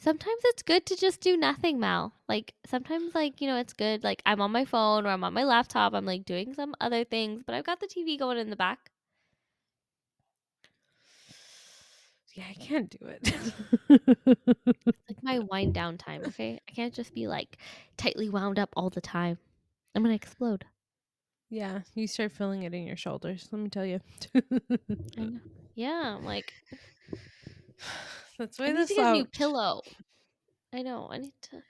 sometimes 0.00 0.40
it's 0.44 0.62
good 0.62 0.86
to 0.86 0.96
just 0.96 1.20
do 1.20 1.36
nothing, 1.36 1.78
Mal. 1.80 2.12
Like 2.28 2.54
sometimes 2.66 3.14
like, 3.14 3.40
you 3.40 3.48
know, 3.48 3.56
it's 3.56 3.72
good 3.72 4.02
like 4.04 4.22
I'm 4.26 4.40
on 4.40 4.50
my 4.52 4.64
phone 4.64 5.06
or 5.06 5.10
I'm 5.10 5.24
on 5.24 5.32
my 5.34 5.44
laptop, 5.44 5.94
I'm 5.94 6.06
like 6.06 6.24
doing 6.24 6.54
some 6.54 6.74
other 6.80 7.04
things, 7.04 7.42
but 7.46 7.54
I've 7.54 7.64
got 7.64 7.80
the 7.80 7.86
TV 7.88 8.18
going 8.18 8.38
in 8.38 8.50
the 8.50 8.56
back. 8.56 8.87
Yeah, 12.38 12.44
I 12.50 12.54
can't 12.54 12.88
do 12.90 13.06
it. 13.06 13.34
It's 14.86 15.08
like 15.08 15.22
my 15.22 15.40
wind 15.40 15.74
down 15.74 15.98
time, 15.98 16.22
okay? 16.26 16.60
I 16.68 16.72
can't 16.72 16.94
just 16.94 17.12
be 17.14 17.26
like 17.26 17.58
tightly 17.96 18.28
wound 18.28 18.58
up 18.60 18.70
all 18.76 18.90
the 18.90 19.00
time. 19.00 19.38
I'm 19.94 20.02
going 20.04 20.16
to 20.16 20.16
explode. 20.16 20.64
yeah, 21.50 21.80
you 21.94 22.06
start 22.06 22.32
feeling 22.32 22.62
it 22.62 22.74
in 22.74 22.86
your 22.86 22.96
shoulders. 22.96 23.48
Let 23.50 23.60
me 23.60 23.68
tell 23.70 23.84
you. 23.86 24.00
I. 25.18 25.40
Yeah, 25.74 26.16
I'm 26.16 26.24
like 26.24 26.52
That's 28.38 28.60
I 28.60 28.64
why 28.64 28.72
need 28.72 28.76
this 28.78 28.88
to 28.90 28.94
get 28.94 29.06
a 29.06 29.12
new 29.12 29.24
pillow. 29.24 29.82
I 30.72 30.82
know. 30.82 31.08
I 31.10 31.18
need 31.18 31.34
to 31.50 31.62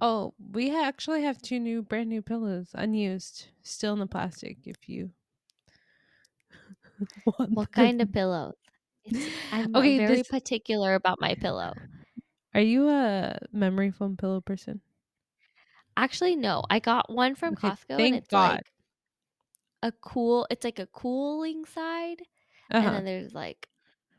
Oh, 0.00 0.34
we 0.52 0.74
actually 0.76 1.22
have 1.22 1.40
two 1.40 1.60
new, 1.60 1.82
brand 1.82 2.08
new 2.08 2.22
pillows, 2.22 2.70
unused, 2.74 3.48
still 3.62 3.92
in 3.92 4.00
the 4.00 4.06
plastic. 4.06 4.58
If 4.66 4.88
you 4.88 5.10
want 7.38 7.52
What 7.52 7.72
kind 7.72 8.00
of 8.02 8.12
pillow? 8.12 8.54
It's, 9.04 9.28
I'm 9.50 9.70
Okay, 9.74 9.98
very 9.98 10.22
this- 10.22 10.24
particular 10.24 10.94
about 10.94 11.20
my 11.20 11.34
pillow. 11.36 11.74
Are 12.54 12.62
you 12.62 12.88
a 12.88 13.38
memory 13.52 13.90
foam 13.90 14.16
pillow 14.16 14.40
person? 14.40 14.80
Actually, 15.96 16.36
no. 16.36 16.62
I 16.70 16.78
got 16.78 17.10
one 17.12 17.34
from 17.34 17.52
Okay, 17.52 17.56
Costco, 17.56 17.96
thank 17.96 18.14
and 18.14 18.14
it's 18.14 18.32
God. 18.32 18.62
like 18.62 18.72
a 19.82 19.92
cool. 19.92 20.46
It's 20.50 20.64
like 20.64 20.78
a 20.78 20.86
cooling 20.86 21.64
side, 21.64 22.22
Uh-huh. 22.70 22.80
and 22.80 22.92
then 22.94 23.04
there's 23.04 23.34
like 23.34 23.68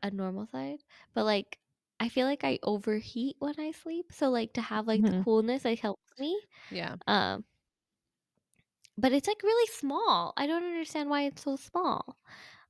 a 0.02 0.10
normal 0.10 0.46
side. 0.46 0.80
But 1.14 1.24
like, 1.24 1.58
I 2.00 2.08
feel 2.08 2.26
like 2.26 2.44
I 2.44 2.58
overheat 2.62 3.36
when 3.40 3.58
I 3.60 3.72
sleep, 3.72 4.12
so 4.12 4.30
like 4.30 4.54
to 4.54 4.62
have 4.62 4.86
like 4.86 5.06
the 5.06 5.12
Mhm. 5.12 5.24
coolness, 5.24 5.64
it 5.64 5.80
helps 5.80 6.02
me. 6.18 6.40
yeah. 6.70 6.96
Um, 7.08 7.44
but 8.98 9.12
it's 9.12 9.28
like 9.28 9.42
really 9.42 9.66
small. 9.72 10.32
I 10.36 10.46
don't 10.46 10.64
understand 10.64 11.10
why 11.10 11.22
it's 11.22 11.42
so 11.42 11.56
small. 11.56 12.18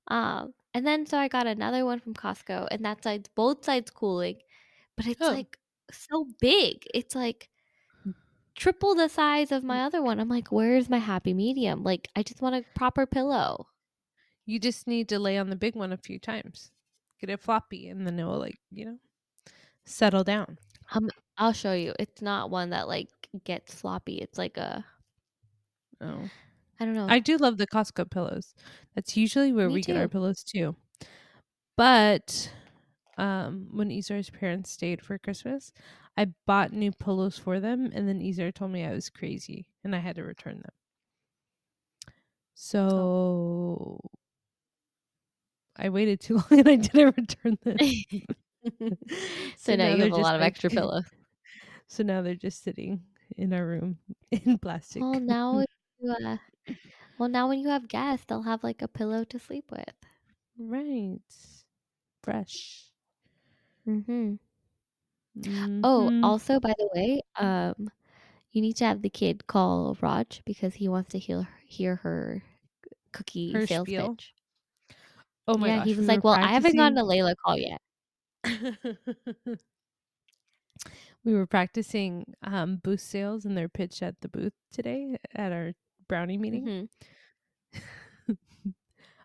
Um, 0.09 0.55
and 0.77 0.87
then 0.87 1.07
so 1.07 1.19
I 1.19 1.29
got 1.29 1.47
another 1.47 1.85
one 1.87 2.01
from 2.01 2.15
Costco, 2.15 2.69
and 2.71 2.85
that 2.85 3.03
side's 3.03 3.29
both 3.31 3.65
sides 3.65 3.91
cooling, 3.91 4.41
but 4.97 5.07
it's 5.07 5.21
Oh. 5.23 5.31
like 5.31 5.59
so 5.93 6.27
big. 6.41 6.87
It's 6.95 7.15
like 7.15 7.49
triple 8.55 8.95
the 8.95 9.09
size 9.09 9.53
of 9.53 9.65
my 9.65 9.79
mm. 9.79 9.87
other 9.87 10.03
one. 10.03 10.19
I'm 10.21 10.29
like, 10.29 10.49
where's 10.53 10.89
my 10.89 10.99
happy 10.99 11.35
medium? 11.35 11.83
Like, 11.85 12.09
I 12.17 12.23
just 12.23 12.43
want 12.43 12.57
a 12.57 12.65
proper 12.75 13.07
pillow. 13.07 13.67
You 14.47 14.59
just 14.61 14.87
need 14.87 15.09
to 15.11 15.19
lay 15.19 15.39
on 15.39 15.51
the 15.51 15.57
big 15.57 15.75
one 15.77 15.93
a 15.93 15.97
few 15.99 16.19
times. 16.19 16.73
Get 17.21 17.31
it 17.31 17.41
floppy, 17.41 17.89
and 17.89 18.07
then 18.07 18.19
it 18.19 18.25
will 18.25 18.39
like 18.39 18.59
you 18.71 18.85
know 18.87 18.99
settle 19.87 20.25
down. 20.25 20.59
Um, 20.93 21.11
I'll 21.39 21.53
show 21.53 21.73
you. 21.75 21.95
It's 21.99 22.23
not 22.23 22.51
one 22.51 22.71
that 22.71 22.89
like 22.89 23.11
gets 23.45 23.75
floppy. 23.75 24.17
It's 24.19 24.39
like 24.39 24.57
a 24.59 24.85
Oh, 26.01 26.31
I 26.79 26.85
don't 26.85 26.95
know. 26.95 27.07
I 27.09 27.19
do 27.19 27.37
love 27.37 27.57
the 27.59 27.67
Costco 27.67 28.11
pillows. 28.11 28.55
That's 28.95 29.17
usually 29.17 29.53
where 29.53 29.69
Me 29.69 29.75
we 29.75 29.81
get 29.81 29.97
our 29.97 30.09
pillows 30.09 30.43
too. 30.43 30.77
But 31.77 32.53
um, 33.19 33.69
when 33.73 33.91
Izar's 33.91 34.31
parents 34.31 34.71
stayed 34.71 35.03
for 35.03 35.19
Christmas, 35.19 35.73
I 36.17 36.27
bought 36.47 36.73
new 36.73 36.93
pillows 36.93 37.39
for 37.39 37.61
them, 37.61 37.91
and 37.95 38.09
then 38.09 38.21
Izar 38.21 38.53
told 38.55 38.73
me 38.73 38.85
I 38.85 38.93
was 38.93 39.11
crazy, 39.11 39.69
and 39.85 39.95
I 39.95 39.99
had 39.99 40.17
to 40.17 40.25
return 40.25 40.57
them. 40.57 40.73
So 42.55 44.01
I 45.77 45.91
waited 45.91 46.21
too 46.21 46.35
long, 46.51 46.61
and 46.61 46.69
I 46.69 46.77
didn't 46.77 47.17
return 47.17 47.59
them. 47.62 47.77
so, 49.57 49.77
now, 49.77 49.95
you 49.95 50.03
have 50.03 50.12
a 50.12 50.17
lot 50.17 50.35
of 50.35 50.41
like- 50.41 50.49
extra 50.49 50.71
pillows. 50.71 51.05
So 51.89 52.03
now 52.03 52.23
they're 52.23 52.35
just 52.35 52.65
sitting 52.65 53.03
in 53.37 53.53
our 53.53 53.65
room 53.65 53.99
in 54.33 54.59
plastic. 54.59 55.03
Well, 55.03 55.21
now, 55.21 55.65
you, 56.01 56.11
uh, 56.11 56.37
well, 57.19 57.29
now 57.29 57.49
when 57.49 57.59
you 57.61 57.69
have 57.69 57.89
guests, 57.89 58.27
they'll 58.29 58.43
have 58.43 58.63
like 58.65 58.83
a 58.83 58.89
pillow 58.89 59.25
to 59.25 59.39
sleep 59.39 59.71
with. 59.71 59.95
right, 60.59 61.21
fresh. 62.23 62.87
Mm-hmm. 63.87 64.35
Oh, 65.85 66.09
Mhm. 66.11 66.25
also, 66.25 66.59
by 66.61 66.73
the 66.79 66.89
way, 66.95 67.21
um, 67.37 67.91
you 68.53 68.63
need 68.63 68.77
to 68.77 68.85
have 68.87 69.03
the 69.03 69.11
kid 69.11 69.47
call 69.47 69.97
Raj 70.01 70.43
because 70.47 70.75
he 70.75 70.89
wants 70.89 71.11
to 71.11 71.19
hear 71.19 71.47
hear 71.67 71.97
her 71.97 72.43
cookie 73.13 73.53
Her 73.53 73.67
sales 73.67 73.87
spiel? 73.87 74.15
pitch. 74.17 74.33
oh 75.47 75.59
my 75.59 75.69
yeah, 75.69 75.77
gosh, 75.79 75.87
he 75.87 75.95
was 75.95 76.07
we 76.07 76.07
like, 76.09 76.25
"Well, 76.25 76.35
I 76.35 76.53
haven't 76.53 76.77
gotten 76.77 76.97
practicing- 76.97 77.21
a 77.21 77.25
Layla 77.25 77.35
call 77.37 77.57
yet." 77.59 77.81
we 81.25 81.35
were 81.35 81.47
practicing 81.47 82.35
um, 82.43 82.77
booth 82.77 83.01
sales 83.01 83.45
and 83.45 83.57
their 83.57 83.69
pitch 83.69 84.03
at 84.03 84.21
the 84.21 84.29
booth 84.29 84.55
today 84.73 85.19
at 85.35 85.53
our 85.53 85.73
brownie 86.09 86.38
meeting. 86.38 86.88
Mhm. 87.75 88.37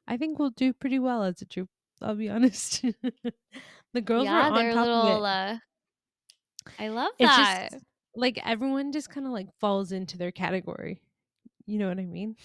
I 0.08 0.18
think 0.18 0.40
we'll 0.40 0.50
do 0.52 0.74
pretty 0.74 1.00
well 1.00 1.24
as 1.24 1.42
a 1.42 1.46
troop. 1.46 1.70
I'll 2.02 2.16
be 2.16 2.30
honest. 2.36 2.82
the 3.94 4.02
girls 4.02 4.26
yeah, 4.26 4.50
were 4.50 4.56
on 4.56 4.64
they're 4.64 4.74
top 4.74 4.86
little. 4.86 5.26
of 5.26 5.26
it. 5.26 5.26
Uh, 5.26 5.58
I 6.80 6.88
love 6.90 7.12
It's 7.20 7.36
that. 7.36 7.72
just 7.72 7.84
like 8.16 8.40
everyone 8.46 8.92
just 8.92 9.10
kind 9.10 9.26
of 9.26 9.32
like 9.32 9.48
falls 9.60 9.92
into 9.92 10.18
their 10.18 10.32
category. 10.32 11.02
You 11.66 11.78
know 11.80 11.88
what 11.88 12.00
I 12.00 12.06
mean? 12.06 12.36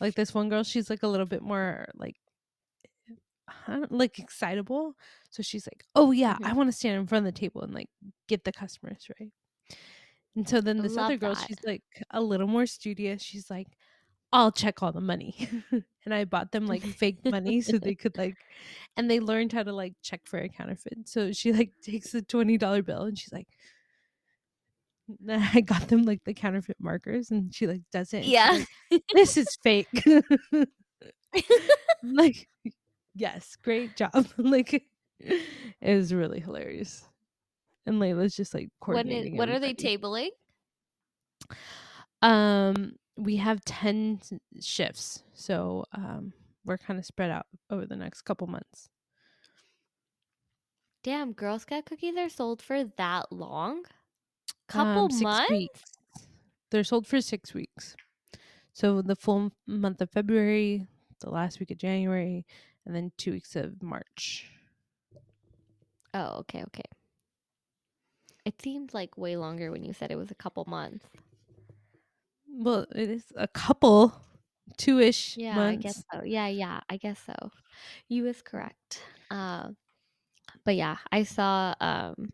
Like 0.00 0.14
this 0.14 0.32
one 0.32 0.48
girl, 0.48 0.62
she's 0.62 0.88
like 0.88 1.02
a 1.02 1.08
little 1.08 1.26
bit 1.26 1.42
more 1.42 1.86
like 1.94 2.16
like 3.90 4.18
excitable. 4.18 4.94
So 5.30 5.42
she's 5.42 5.66
like, 5.66 5.84
"Oh 5.94 6.12
yeah, 6.12 6.38
I 6.42 6.52
Mhm. 6.52 6.56
want 6.56 6.68
to 6.68 6.72
stand 6.72 6.98
in 7.00 7.06
front 7.06 7.26
of 7.26 7.34
the 7.34 7.38
table 7.38 7.62
and 7.62 7.74
like 7.74 7.90
get 8.28 8.44
the 8.44 8.52
customers 8.52 9.06
right." 9.20 9.32
And 10.36 10.48
so 10.48 10.60
then 10.60 10.78
this 10.78 10.94
love 10.94 11.06
other 11.06 11.16
girl, 11.16 11.34
that. 11.34 11.44
she's 11.46 11.62
like 11.64 11.82
a 12.10 12.20
little 12.20 12.46
more 12.46 12.66
studious. 12.66 13.22
She's 13.22 13.50
like, 13.50 13.66
"I'll 14.32 14.52
check 14.52 14.82
all 14.82 14.92
the 14.92 15.00
money," 15.00 15.48
and 16.04 16.14
I 16.14 16.24
bought 16.24 16.52
them 16.52 16.66
like 16.66 16.82
fake 16.82 17.24
money 17.24 17.60
so 17.60 17.78
they 17.78 17.94
could 17.94 18.16
like, 18.18 18.36
and 18.96 19.10
they 19.10 19.18
learned 19.18 19.52
how 19.52 19.64
to 19.64 19.72
like 19.72 19.94
check 20.02 20.22
for 20.26 20.38
a 20.38 20.48
counterfeit. 20.48 21.08
So 21.08 21.32
she 21.32 21.52
like 21.52 21.72
takes 21.82 22.12
the 22.12 22.22
twenty 22.22 22.58
dollar 22.58 22.82
bill 22.82 23.02
and 23.02 23.18
she's 23.18 23.32
like, 23.32 23.48
I 25.28 25.62
got 25.62 25.88
them 25.88 26.04
like 26.04 26.22
the 26.24 26.34
counterfeit 26.34 26.76
markers, 26.78 27.32
and 27.32 27.52
she 27.52 27.66
like 27.66 27.82
does 27.92 28.14
it. 28.14 28.24
Yeah. 28.24 28.64
like, 28.90 29.02
this 29.12 29.36
is 29.36 29.58
fake. 29.64 29.88
like, 32.04 32.48
yes, 33.16 33.56
great 33.62 33.96
job. 33.96 34.28
like, 34.38 34.84
it 35.18 35.96
was 35.96 36.14
really 36.14 36.38
hilarious. 36.38 37.09
And 37.86 37.96
Layla's 38.00 38.36
just 38.36 38.54
like 38.54 38.68
when 38.84 38.98
is, 38.98 39.04
coordinating. 39.04 39.36
when 39.36 39.50
are 39.50 39.58
they 39.58 39.74
tabling? 39.74 40.28
Um, 42.22 42.92
we 43.16 43.36
have 43.36 43.64
ten 43.64 44.20
shifts, 44.60 45.22
so 45.32 45.84
um, 45.92 46.32
we're 46.64 46.78
kind 46.78 46.98
of 46.98 47.06
spread 47.06 47.30
out 47.30 47.46
over 47.70 47.86
the 47.86 47.96
next 47.96 48.22
couple 48.22 48.46
months. 48.46 48.88
Damn, 51.02 51.32
Girl 51.32 51.58
Scout 51.58 51.86
cookies 51.86 52.16
are 52.18 52.28
sold 52.28 52.60
for 52.60 52.84
that 52.84 53.32
long? 53.32 53.84
Couple 54.68 55.08
Um, 55.10 55.22
months? 55.22 55.50
weeks. 55.50 55.82
They're 56.70 56.84
sold 56.84 57.06
for 57.06 57.20
six 57.22 57.54
weeks. 57.54 57.96
So 58.74 59.00
the 59.02 59.16
full 59.16 59.50
month 59.66 60.00
of 60.02 60.10
February, 60.10 60.86
the 61.20 61.30
last 61.30 61.58
week 61.58 61.70
of 61.70 61.78
January, 61.78 62.44
and 62.84 62.94
then 62.94 63.12
two 63.16 63.32
weeks 63.32 63.56
of 63.56 63.82
March. 63.82 64.50
Oh, 66.12 66.38
okay, 66.40 66.62
okay. 66.64 66.82
It 68.60 68.64
seemed 68.64 68.92
like 68.92 69.16
way 69.16 69.38
longer 69.38 69.72
when 69.72 69.84
you 69.84 69.94
said 69.94 70.10
it 70.10 70.16
was 70.18 70.30
a 70.30 70.34
couple 70.34 70.66
months. 70.66 71.06
Well, 72.48 72.86
it 72.94 73.08
is 73.08 73.32
a 73.36 73.48
couple, 73.48 74.12
two 74.76 74.98
ish 74.98 75.38
Yeah, 75.38 75.54
months. 75.54 75.70
I 75.70 75.76
guess 75.76 76.04
so. 76.12 76.22
Yeah, 76.24 76.48
yeah, 76.48 76.80
I 76.88 76.96
guess 76.96 77.18
so. 77.24 77.34
You 78.08 78.24
was 78.24 78.42
correct. 78.42 79.02
Uh, 79.30 79.70
but 80.64 80.76
yeah, 80.76 80.98
I 81.12 81.24
saw 81.24 81.74
um 81.80 82.30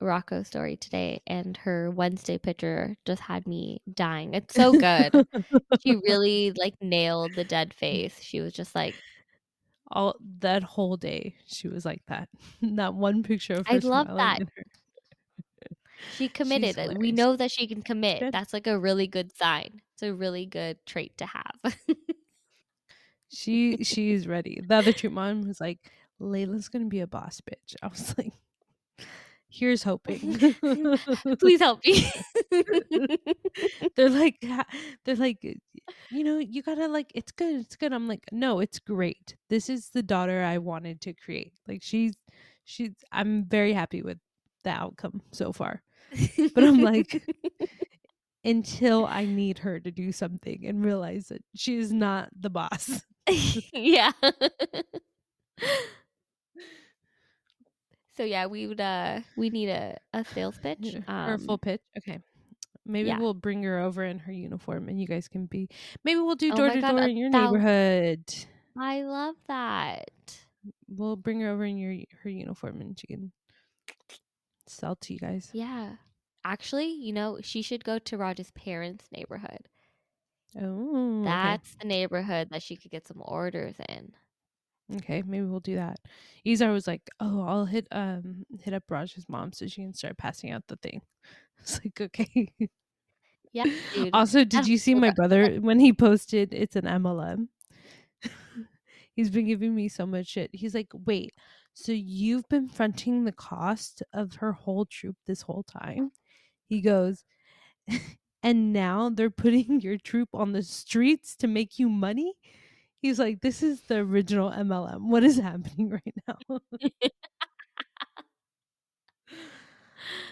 Rocco's 0.00 0.48
story 0.48 0.76
today, 0.76 1.22
and 1.26 1.56
her 1.58 1.90
Wednesday 1.90 2.38
picture 2.38 2.96
just 3.06 3.22
had 3.22 3.46
me 3.46 3.82
dying. 3.92 4.34
It's 4.34 4.54
so 4.54 4.74
good. 4.74 5.20
she 5.78 5.96
really 6.04 6.52
like 6.58 6.74
nailed 6.82 7.36
the 7.36 7.44
dead 7.44 7.74
face. 7.74 8.20
She 8.22 8.40
was 8.40 8.52
just 8.54 8.74
like, 8.74 9.04
All 9.90 10.16
that 10.40 10.62
whole 10.64 10.96
day, 10.96 11.36
she 11.46 11.68
was 11.68 11.84
like 11.84 12.02
that. 12.08 12.28
that 12.62 12.94
one 12.94 13.22
picture 13.22 13.54
of 13.54 13.68
her 13.68 13.76
I 13.76 13.78
love 13.78 14.08
that. 14.16 14.40
her- 14.56 14.64
she 16.16 16.28
committed. 16.28 16.98
We 16.98 17.12
know 17.12 17.36
that 17.36 17.50
she 17.50 17.66
can 17.66 17.82
commit. 17.82 18.20
Good. 18.20 18.32
That's 18.32 18.52
like 18.52 18.66
a 18.66 18.78
really 18.78 19.06
good 19.06 19.36
sign. 19.36 19.80
It's 19.94 20.02
a 20.02 20.14
really 20.14 20.46
good 20.46 20.78
trait 20.86 21.16
to 21.18 21.26
have. 21.26 21.74
She 23.30 23.84
she's 23.84 24.26
ready. 24.26 24.62
The 24.66 24.76
other 24.76 24.92
troop 24.92 25.12
mom 25.12 25.46
was 25.46 25.60
like, 25.60 25.78
Layla's 26.20 26.68
gonna 26.68 26.86
be 26.86 27.00
a 27.00 27.06
boss 27.06 27.40
bitch. 27.40 27.76
I 27.82 27.88
was 27.88 28.14
like, 28.16 28.32
here's 29.48 29.82
hoping. 29.82 30.38
Please 31.38 31.60
help 31.60 31.84
me. 31.84 32.10
they're 33.96 34.08
like 34.08 34.44
they're 35.04 35.16
like 35.16 35.42
you 36.10 36.24
know 36.24 36.38
you 36.38 36.62
gotta 36.62 36.88
like 36.88 37.12
it's 37.14 37.32
good 37.32 37.60
it's 37.60 37.76
good 37.76 37.92
i'm 37.92 38.08
like 38.08 38.24
no 38.32 38.60
it's 38.60 38.78
great 38.78 39.36
this 39.48 39.68
is 39.68 39.90
the 39.90 40.02
daughter 40.02 40.42
i 40.42 40.58
wanted 40.58 41.00
to 41.00 41.12
create 41.12 41.52
like 41.66 41.82
she's 41.82 42.14
she's 42.64 42.92
i'm 43.12 43.44
very 43.44 43.72
happy 43.72 44.02
with 44.02 44.18
the 44.64 44.70
outcome 44.70 45.20
so 45.32 45.52
far 45.52 45.82
But 46.54 46.64
I'm 46.64 46.80
like- 46.82 47.22
until 48.44 49.04
i 49.06 49.24
need 49.24 49.58
her 49.58 49.80
to 49.80 49.90
do 49.90 50.12
something 50.12 50.64
and 50.64 50.84
realize 50.84 51.26
that 51.28 51.42
she 51.54 51.76
is 51.76 51.92
not 51.92 52.28
the 52.38 52.48
boss 52.48 53.02
yeah. 53.74 54.12
so 58.16 58.24
yeah, 58.24 58.46
we 58.46 58.66
would 58.66 58.80
uh 58.80 59.20
we 59.36 59.50
need 59.50 59.68
a, 59.68 59.98
a 60.14 60.24
sales 60.24 60.58
pitch. 60.62 60.96
Um, 61.06 61.38
full 61.38 61.58
pitch 61.58 61.82
okay 61.98 62.20
maybe 62.86 63.08
yeah. 63.08 63.18
we'll 63.18 63.34
bring 63.34 63.62
her 63.64 63.80
over 63.80 64.02
in 64.02 64.18
her 64.20 64.32
uniform 64.32 64.88
and 64.88 64.98
you 65.00 65.06
guys 65.06 65.28
can 65.28 65.44
be 65.46 65.68
maybe 66.04 66.20
we'll 66.20 66.34
do 66.34 66.52
Oh 66.52 66.56
door 66.56 66.70
to 66.70 66.80
door 66.80 67.00
in 67.02 67.16
your 67.16 67.28
neighborhood 67.28 68.24
I 68.78 69.02
love 69.02 69.34
that. 69.48 70.10
we'll 70.88 71.16
bring 71.16 71.40
her 71.40 71.50
over 71.50 71.64
in 71.64 71.76
your 71.76 71.96
her 72.22 72.30
uniform 72.30 72.80
and 72.80 72.98
she 72.98 73.06
can 73.08 73.30
sell 74.68 74.96
to 74.96 75.12
you 75.12 75.18
guys. 75.18 75.50
Yeah. 75.52 75.94
Actually, 76.44 76.92
you 76.92 77.12
know, 77.12 77.38
she 77.42 77.62
should 77.62 77.84
go 77.84 77.98
to 77.98 78.16
Raj's 78.16 78.50
parents' 78.52 79.06
neighborhood. 79.12 79.68
Oh, 80.60 81.22
That's 81.24 81.74
the 81.80 81.86
neighborhood 81.86 82.48
that 82.50 82.62
she 82.62 82.76
could 82.76 82.90
get 82.90 83.06
some 83.06 83.20
orders 83.20 83.76
in. 83.88 84.12
okay. 84.96 85.18
okay. 85.18 85.22
Maybe 85.26 85.44
we'll 85.44 85.60
do 85.60 85.74
that. 85.76 85.98
Izar 86.46 86.72
was 86.72 86.86
like, 86.86 87.02
"Oh, 87.20 87.42
I'll 87.42 87.66
hit 87.66 87.86
um 87.92 88.46
hit 88.62 88.72
up 88.72 88.84
Raj's 88.88 89.26
mom 89.28 89.52
so 89.52 89.66
she 89.66 89.82
can 89.82 89.92
start 89.94 90.16
passing 90.16 90.50
out 90.50 90.64
the 90.68 90.76
thing." 90.76 91.02
It's 91.60 91.80
like, 91.84 92.00
okay. 92.00 92.52
Yeah, 93.52 93.64
dude. 93.94 94.10
also, 94.12 94.44
did 94.44 94.68
you 94.68 94.78
see 94.78 94.94
my 94.94 95.10
brother 95.10 95.56
when 95.56 95.80
he 95.80 95.92
posted? 95.92 96.54
It's 96.54 96.76
an 96.76 96.84
MLM. 96.84 97.48
He's 99.16 99.28
been 99.30 99.46
giving 99.48 99.74
me 99.74 99.88
so 99.88 100.06
much 100.06 100.28
shit. 100.28 100.50
He's 100.52 100.74
like, 100.74 100.88
"Wait, 100.94 101.34
so 101.78 101.92
you've 101.92 102.48
been 102.48 102.68
fronting 102.68 103.24
the 103.24 103.32
cost 103.32 104.02
of 104.12 104.34
her 104.36 104.52
whole 104.52 104.86
troop 104.86 105.16
this 105.26 105.42
whole 105.42 105.64
time?" 105.64 106.12
He 106.68 106.80
goes, 106.80 107.24
and 108.42 108.72
now 108.72 109.10
they're 109.10 109.30
putting 109.30 109.80
your 109.80 109.98
troop 109.98 110.28
on 110.34 110.52
the 110.52 110.62
streets 110.62 111.36
to 111.36 111.46
make 111.46 111.78
you 111.78 111.88
money. 111.88 112.34
He's 113.00 113.18
like, 113.18 113.40
this 113.40 113.62
is 113.62 113.82
the 113.82 113.98
original 113.98 114.50
MLM. 114.50 115.08
What 115.08 115.22
is 115.24 115.38
happening 115.40 115.90
right 115.90 116.14
now? 116.26 116.60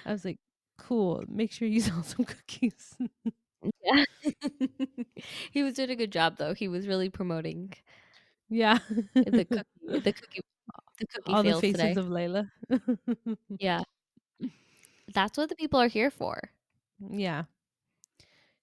I 0.04 0.12
was 0.12 0.24
like, 0.24 0.38
cool. 0.78 1.24
Make 1.28 1.52
sure 1.52 1.68
you 1.68 1.80
sell 1.80 2.02
some 2.02 2.24
cookies. 2.24 2.96
Yeah. 3.84 4.04
he 5.50 5.62
was 5.62 5.74
doing 5.74 5.90
a 5.90 5.96
good 5.96 6.12
job 6.12 6.36
though. 6.38 6.54
He 6.54 6.68
was 6.68 6.86
really 6.86 7.08
promoting 7.08 7.72
yeah. 8.48 8.78
the 9.14 9.44
cookie 9.44 10.00
the 10.02 10.12
cookie 10.12 10.40
the 10.98 11.06
cookie 11.06 11.32
All 11.32 11.42
the 11.42 11.60
faces 11.60 11.80
today. 11.80 12.00
of 12.00 12.06
Layla. 12.06 12.50
yeah. 13.58 13.82
That's 15.12 15.38
what 15.38 15.48
the 15.48 15.56
people 15.56 15.80
are 15.80 15.88
here 15.88 16.10
for. 16.10 16.50
yeah. 17.10 17.44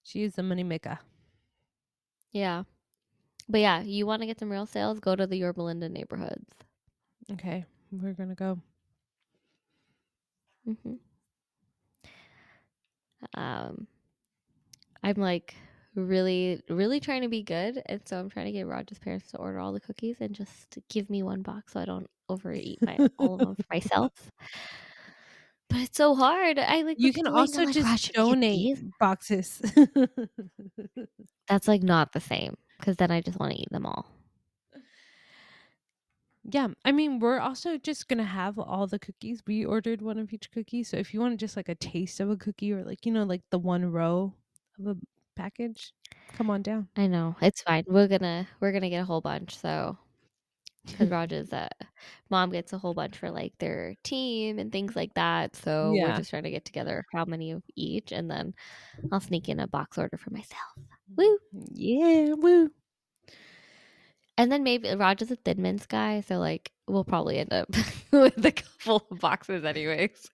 She 0.02 0.22
is 0.22 0.34
the 0.34 0.42
money 0.42 0.62
maker. 0.64 0.98
Yeah. 2.32 2.64
But 3.48 3.60
yeah, 3.60 3.82
you 3.82 4.06
want 4.06 4.20
to 4.22 4.26
get 4.26 4.38
some 4.38 4.50
real 4.50 4.66
sales, 4.66 5.00
go 5.00 5.16
to 5.16 5.26
the 5.26 5.36
Yorba 5.36 5.62
Linda 5.62 5.88
neighborhoods. 5.88 6.50
Okay. 7.32 7.64
We're 7.90 8.12
to 8.12 8.34
go. 8.34 8.58
Mm-hmm. 10.68 10.94
Um, 13.34 13.86
I'm 15.02 15.16
like 15.16 15.54
really, 15.94 16.62
really 16.68 17.00
trying 17.00 17.22
to 17.22 17.28
be 17.28 17.42
good, 17.42 17.82
and 17.86 18.00
so 18.04 18.18
I'm 18.18 18.30
trying 18.30 18.46
to 18.46 18.52
get 18.52 18.66
Roger's 18.66 18.98
parents 18.98 19.30
to 19.30 19.38
order 19.38 19.58
all 19.58 19.72
the 19.72 19.80
cookies 19.80 20.16
and 20.20 20.34
just 20.34 20.78
give 20.88 21.08
me 21.08 21.22
one 21.22 21.42
box 21.42 21.72
so 21.72 21.80
I 21.80 21.84
don't 21.84 22.08
overeat 22.28 22.80
my 22.82 22.98
all 23.18 23.34
of 23.34 23.40
them 23.40 23.56
for 23.56 23.64
myself. 23.70 24.12
But 25.68 25.80
it's 25.80 25.96
so 25.96 26.14
hard. 26.14 26.58
I 26.58 26.82
like 26.82 26.98
You 27.00 27.12
can 27.12 27.26
at 27.26 27.32
the 27.32 27.32
link, 27.32 27.38
also 27.38 27.62
I'm 27.62 27.72
just 27.72 27.88
"Raj, 27.88 28.00
should 28.00 28.16
we 28.18 28.24
get 28.24 28.40
donate 28.40 28.78
boxes. 28.98 29.60
That's 31.48 31.68
like 31.68 31.82
not 31.82 32.12
the 32.12 32.20
same 32.20 32.56
because 32.78 32.96
then 32.96 33.10
I 33.10 33.20
just 33.20 33.38
want 33.38 33.52
to 33.52 33.60
eat 33.60 33.70
them 33.70 33.86
all. 33.86 34.06
Yeah, 36.44 36.68
I 36.84 36.92
mean, 36.92 37.20
we're 37.20 37.38
also 37.40 37.78
just 37.78 38.06
gonna 38.08 38.24
have 38.24 38.58
all 38.58 38.86
the 38.86 38.98
cookies. 38.98 39.42
We 39.46 39.64
ordered 39.64 40.02
one 40.02 40.18
of 40.18 40.32
each 40.32 40.50
cookie, 40.50 40.82
so 40.84 40.96
if 40.98 41.14
you 41.14 41.20
want 41.20 41.40
just 41.40 41.56
like 41.56 41.68
a 41.70 41.74
taste 41.74 42.20
of 42.20 42.30
a 42.30 42.36
cookie 42.36 42.72
or 42.72 42.84
like 42.84 43.06
you 43.06 43.12
know 43.12 43.24
like 43.24 43.42
the 43.50 43.58
one 43.58 43.90
row 43.90 44.34
of 44.78 44.86
a 44.86 44.96
package, 45.36 45.94
come 46.34 46.50
on 46.50 46.62
down. 46.62 46.88
I 46.96 47.06
know 47.06 47.36
it's 47.40 47.62
fine. 47.62 47.84
We're 47.86 48.08
gonna 48.08 48.46
we're 48.60 48.72
gonna 48.72 48.90
get 48.90 49.00
a 49.02 49.04
whole 49.06 49.22
bunch. 49.22 49.56
So 49.58 49.96
because 50.86 51.08
Raj's 51.08 51.52
uh, 51.52 51.68
mom 52.30 52.50
gets 52.50 52.72
a 52.72 52.78
whole 52.78 52.94
bunch 52.94 53.16
for 53.16 53.30
like 53.30 53.52
their 53.58 53.94
team 54.02 54.58
and 54.58 54.70
things 54.70 54.94
like 54.94 55.14
that. 55.14 55.56
So 55.56 55.92
we're 56.08 56.16
just 56.16 56.30
trying 56.30 56.42
to 56.44 56.50
get 56.50 56.64
together 56.64 57.04
how 57.12 57.24
many 57.24 57.50
of 57.52 57.62
each, 57.76 58.12
and 58.12 58.30
then 58.30 58.54
I'll 59.12 59.20
sneak 59.20 59.48
in 59.48 59.60
a 59.60 59.66
box 59.66 59.98
order 59.98 60.16
for 60.16 60.30
myself. 60.30 60.60
Woo! 61.16 61.38
Yeah, 61.72 62.32
woo. 62.34 62.70
And 64.36 64.50
then 64.50 64.64
maybe 64.64 64.92
Raj 64.94 65.22
is 65.22 65.30
a 65.30 65.36
Thin 65.36 65.62
Mints 65.62 65.86
guy, 65.86 66.20
so 66.22 66.38
like 66.38 66.72
we'll 66.88 67.04
probably 67.04 67.38
end 67.38 67.52
up 67.52 67.68
with 68.10 68.44
a 68.44 68.52
couple 68.52 69.06
of 69.10 69.20
boxes 69.20 69.64
anyways 69.64 70.28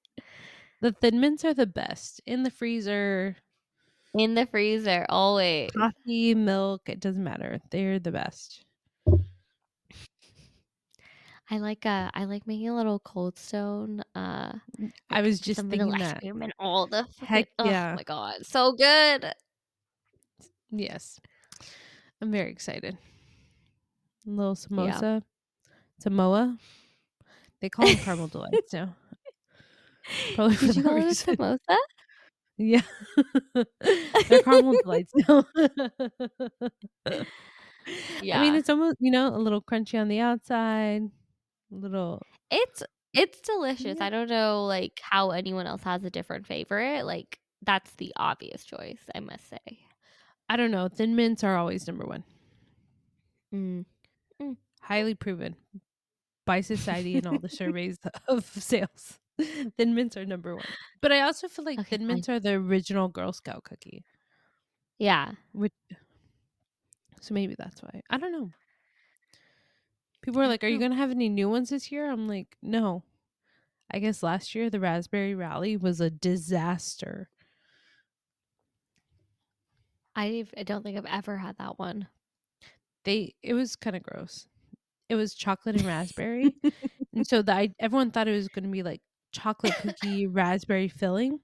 The 0.81 0.93
Thin 0.93 1.21
Mints 1.21 1.45
are 1.45 1.55
the 1.55 1.67
best 1.67 2.21
in 2.27 2.43
the 2.43 2.51
freezer. 2.51 3.37
in 4.15 4.35
the 4.35 4.47
freezer 4.47 5.05
always. 5.09 5.71
Coffee, 5.73 6.35
milk, 6.35 6.89
it 6.89 6.99
doesn't 7.01 7.23
matter. 7.23 7.61
They're 7.71 7.99
the 7.99 8.11
best. 8.11 8.65
I 11.53 11.59
like 11.59 11.85
uh 11.85 12.11
I 12.15 12.25
like 12.25 12.47
making 12.47 12.69
a 12.69 12.77
little 12.77 13.01
cold 13.01 13.37
stone. 13.37 14.03
Uh, 14.15 14.53
I 15.11 15.21
was 15.21 15.41
just 15.41 15.57
some 15.59 15.69
thinking 15.69 15.91
vanilla 15.91 16.05
ice 16.05 16.13
that. 16.13 16.21
cream 16.21 16.43
and 16.43 16.55
all 16.61 16.87
the 16.87 17.07
Heck 17.21 17.49
oh 17.59 17.65
yeah. 17.65 17.95
my 17.97 18.05
god, 18.05 18.47
so 18.47 18.73
good. 18.73 19.33
Yes, 20.71 21.21
I'm 22.23 22.31
very 22.31 22.53
excited. 22.53 22.97
A 24.27 24.31
little 24.31 24.55
samosa, 24.55 25.23
Samoa. 25.99 26.57
They 27.61 27.69
call 27.69 27.87
them 27.87 27.97
caramel 27.97 28.29
delights 28.29 28.73
now. 28.73 28.95
Probably 30.37 30.57
Did 30.57 30.77
you 30.77 30.83
call 30.85 30.97
it 30.99 31.05
samosa? 31.05 31.59
Yeah. 32.63 32.83
They're 34.29 34.43
caramel 34.43 34.75
delights 34.83 35.15
now. 35.15 35.47
Yeah. 38.23 38.39
I 38.39 38.43
mean, 38.43 38.55
it's 38.55 38.69
almost, 38.69 38.97
you 39.01 39.11
know, 39.11 39.29
a 39.35 39.39
little 39.39 39.63
crunchy 39.63 39.99
on 39.99 40.09
the 40.09 40.21
outside, 40.21 41.09
little 41.71 42.23
It's 42.51 42.83
it's 43.13 43.41
delicious. 43.41 43.99
Yeah. 43.99 44.05
I 44.05 44.11
don't 44.11 44.29
know 44.29 44.65
like 44.67 45.01
how 45.03 45.31
anyone 45.31 45.67
else 45.67 45.83
has 45.83 46.05
a 46.05 46.11
different 46.11 46.47
favorite. 46.47 47.05
Like 47.05 47.39
that's 47.63 47.93
the 47.95 48.13
obvious 48.17 48.65
choice, 48.65 49.01
I 49.15 49.21
must 49.21 49.49
say. 49.49 49.79
I 50.49 50.57
don't 50.57 50.71
know. 50.71 50.89
Thin 50.89 51.17
mints 51.17 51.45
are 51.45 51.57
always 51.57 51.87
number 51.87 52.05
one. 52.05 52.25
Mm. 53.55 53.85
Mm. 54.41 54.57
Highly 54.81 55.15
proven 55.15 55.57
by 56.47 56.61
society 56.61 57.17
and 57.17 57.27
all 57.27 57.39
the 57.39 57.49
surveys 57.61 57.99
of 58.29 58.45
sales. 58.45 59.19
Thin 59.77 59.95
mints 59.95 60.17
are 60.17 60.25
number 60.25 60.55
one. 60.55 60.65
But 61.01 61.13
I 61.13 61.23
also 61.23 61.49
feel 61.49 61.65
like 61.65 61.79
Okay, 61.81 61.97
thin 61.97 62.07
mints 62.07 62.29
are 62.29 62.41
the 62.41 62.53
original 62.53 63.09
Girl 63.09 63.33
Scout 63.33 63.65
cookie. 63.65 64.05
Yeah. 64.99 65.33
Which 65.53 65.73
so 67.21 67.35
maybe 67.35 67.55
that's 67.59 67.83
why. 67.83 68.03
I 68.11 68.19
don't 68.19 68.33
know. 68.33 68.51
People 70.23 70.41
are 70.43 70.49
like, 70.49 70.63
"Are 70.65 70.69
you 70.69 70.79
going 70.79 70.91
to 70.93 70.97
have 70.97 71.11
any 71.11 71.29
new 71.29 71.49
ones 71.49 71.71
this 71.71 71.91
year?" 71.93 72.11
I'm 72.11 72.29
like, 72.29 72.57
"No." 72.63 73.05
I 73.91 73.99
guess 74.01 74.23
last 74.23 74.55
year 74.55 74.71
the 74.71 74.81
raspberry 74.81 75.35
rally 75.35 75.77
was 75.77 76.01
a 76.01 76.11
disaster. 76.11 77.31
I 80.15 80.45
I 80.57 80.63
don't 80.63 80.83
think 80.83 80.99
I've 80.99 81.07
ever 81.07 81.37
had 81.37 81.57
that 81.59 81.79
one. 81.79 82.09
They 83.05 83.35
it 83.43 83.55
was 83.55 83.77
kind 83.77 83.97
of 83.97 84.03
gross. 84.03 84.49
It 85.09 85.17
was 85.17 85.35
chocolate 85.35 85.77
and 85.77 85.85
raspberry. 85.87 86.55
and 87.15 87.27
so 87.27 87.43
the 87.43 87.53
I, 87.55 87.75
everyone 87.81 88.11
thought 88.11 88.29
it 88.29 88.33
was 88.37 88.49
going 88.49 88.65
to 88.65 88.71
be 88.71 88.83
like 88.83 89.03
chocolate 89.33 89.75
cookie 89.77 90.27
raspberry 90.27 90.89
filling. 90.89 91.41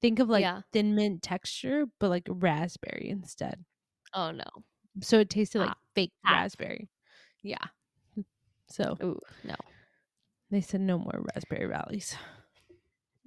Think 0.00 0.18
of 0.20 0.28
like 0.28 0.42
Yeah. 0.42 0.62
thin 0.72 0.94
mint 0.94 1.22
texture, 1.22 1.86
but 2.00 2.10
like 2.10 2.26
raspberry 2.28 3.08
instead. 3.10 3.64
Oh 4.14 4.30
no. 4.32 4.44
So 5.02 5.20
it 5.20 5.30
tasted 5.30 5.60
like 5.60 5.70
Ah, 5.70 5.78
fake 5.94 6.12
ah. 6.26 6.32
raspberry. 6.34 6.90
Yeah. 7.42 7.58
So 8.68 8.96
Ooh, 9.02 9.20
no. 9.44 9.54
they 10.50 10.60
said 10.60 10.80
no 10.80 10.98
more 10.98 11.24
raspberry 11.34 11.66
rallies. 11.66 12.16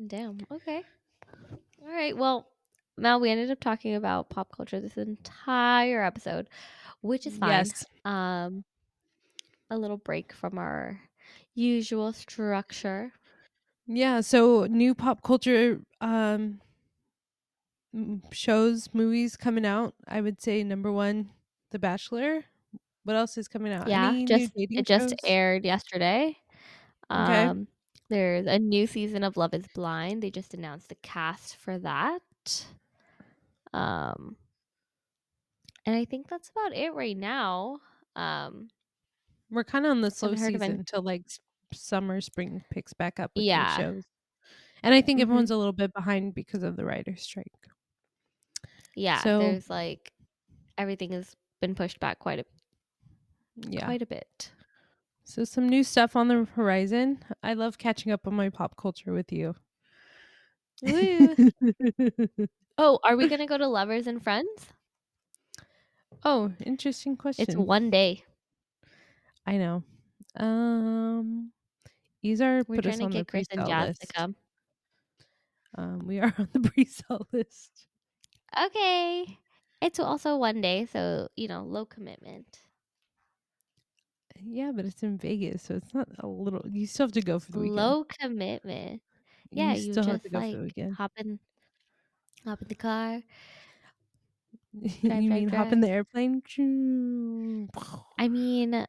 Damn. 0.06 0.40
Okay. 0.52 0.84
All 1.82 1.90
right. 1.90 2.16
Well, 2.16 2.48
Mel, 2.98 3.20
we 3.20 3.30
ended 3.30 3.52
up 3.52 3.60
talking 3.60 3.96
about 3.96 4.30
pop 4.30 4.56
culture 4.56 4.80
this 4.80 4.98
entire 4.98 6.04
episode, 6.04 6.48
which 7.02 7.26
is 7.26 7.38
fine. 7.38 7.50
Yes. 7.50 7.86
Um, 8.06 8.64
a 9.70 9.78
little 9.78 9.98
break 9.98 10.34
from 10.34 10.58
our 10.58 11.00
usual 11.56 12.14
structure. 12.14 13.12
Yeah. 13.88 14.22
So 14.22 14.66
new 14.66 14.94
pop 14.94 15.24
culture 15.24 15.80
um 16.02 16.62
shows, 18.32 18.90
movies 18.94 19.36
coming 19.36 19.66
out. 19.66 19.94
I 20.08 20.22
would 20.22 20.42
say 20.42 20.64
number 20.64 20.92
one, 20.92 21.30
The 21.72 21.80
Bachelor. 21.80 22.46
What 23.04 23.16
else 23.16 23.38
is 23.38 23.48
coming 23.48 23.74
out? 23.74 23.88
Yeah, 23.88 24.10
Any 24.10 24.26
just 24.26 24.52
it 24.56 24.86
just 24.86 25.10
shows? 25.10 25.20
aired 25.24 25.66
yesterday. 25.66 26.38
Okay. 27.12 27.50
Um, 27.50 27.68
there's 28.10 28.46
a 28.48 28.60
new 28.60 28.88
season 28.88 29.24
of 29.24 29.38
Love 29.38 29.54
Is 29.54 29.68
Blind. 29.70 30.22
They 30.22 30.32
just 30.32 30.54
announced 30.54 30.90
the 30.90 30.96
cast 30.96 31.56
for 31.56 31.78
that. 31.80 32.22
Um, 33.74 34.36
and 35.86 35.96
I 35.96 36.06
think 36.06 36.28
that's 36.28 36.50
about 36.50 36.76
it 36.76 36.94
right 36.94 37.18
now. 37.18 37.80
Um, 38.16 38.70
We're 39.50 39.64
kind 39.64 39.86
of 39.86 39.92
on 39.92 40.02
the 40.02 40.12
slow 40.12 40.36
season 40.36 40.62
until 40.64 41.02
like 41.02 41.24
summer, 41.74 42.22
spring 42.22 42.64
picks 42.72 42.94
back 42.94 43.20
up 43.20 43.32
with 43.36 43.44
Yeah. 43.46 43.78
shows. 43.78 44.04
And 44.84 44.94
I 44.96 45.02
think 45.02 45.20
Mhm. 45.20 45.24
everyone's 45.24 45.52
a 45.52 45.58
little 45.58 45.74
bit 45.74 45.94
behind 45.94 46.34
because 46.36 46.64
of 46.64 46.76
the 46.78 46.86
writer's 46.86 47.22
strike. 47.24 47.54
yeah, 48.96 49.24
So- 49.24 49.40
there's 49.40 49.70
like 49.70 50.12
everything 50.78 51.12
has 51.14 51.36
been 51.62 51.76
pushed 51.76 52.00
back 52.00 52.20
quite 52.20 52.40
a 52.40 52.46
Yeah. 53.68 53.86
quite 53.86 54.02
a 54.02 54.06
bit. 54.06 54.52
So 55.24 55.44
some 55.44 55.70
new 55.70 55.84
stuff 55.84 56.16
on 56.16 56.28
the 56.28 56.48
horizon. 56.56 57.24
I 57.44 57.54
love 57.54 57.78
catching 57.78 58.12
up 58.12 58.28
on 58.28 58.34
my 58.34 58.50
pop 58.50 58.76
culture 58.76 59.14
with 59.14 59.32
you. 59.32 59.56
Oh, 62.78 63.00
are 63.04 63.16
we 63.16 63.28
gonna 63.28 63.46
go 63.46 63.58
to 63.60 63.68
Lovers 63.68 64.08
and 64.08 64.24
Friends? 64.24 64.68
oh, 66.26 66.52
interesting 66.66 67.16
question. 67.16 67.46
It's 67.48 67.56
one 67.56 67.92
day. 67.92 68.24
I 69.46 69.58
know. 69.58 69.84
Um 70.36 71.52
Izar 72.26 72.64
We're 72.68 72.78
put 72.78 72.84
trying 72.84 72.94
us 72.94 73.00
to 73.00 73.06
on 73.06 73.12
the 73.12 73.18
get 73.18 73.28
Chris 73.28 73.48
and 73.52 73.68
Jazz 73.68 74.00
to 74.00 74.08
come. 74.08 74.36
Um, 75.78 76.08
we 76.08 76.20
are 76.20 76.34
on 76.38 76.50
the 76.54 76.60
pre-sale 76.60 77.28
list. 77.32 77.88
Okay. 78.66 79.38
It's 79.82 80.00
also 80.00 80.38
one 80.38 80.62
day, 80.62 80.86
so 80.86 81.28
you 81.36 81.48
know, 81.48 81.64
low 81.64 81.86
commitment. 81.86 82.60
Yeah, 84.44 84.72
but 84.76 84.86
it's 84.86 85.04
in 85.04 85.18
Vegas, 85.18 85.64
so 85.64 85.76
it's 85.76 85.94
not 85.94 86.08
a 86.20 86.28
little. 86.28 86.66
You 86.70 86.88
still 86.88 87.06
have 87.06 87.14
to 87.14 87.22
go 87.22 87.40
for 87.40 87.52
the 87.52 87.60
weekend. 87.60 87.78
Low 87.78 88.04
commitment. 88.06 89.02
Yeah, 89.52 89.74
you 89.74 89.76
you, 89.76 89.94
still 89.94 90.06
have 90.06 90.22
just 90.22 90.24
to 90.24 90.30
go 90.30 90.40
like 90.40 90.52
for 90.52 90.58
the 90.58 90.64
weekend. 90.64 90.98
hop 90.98 91.12
in, 91.18 91.40
hop 92.46 92.62
in 92.62 92.68
the 92.68 92.76
car. 92.76 93.22
you 94.74 95.10
drive, 95.10 95.22
mean 95.22 95.50
hop 95.50 95.72
in 95.72 95.82
the 95.82 95.90
airplane? 95.90 96.42
I 98.18 98.28
mean, 98.30 98.86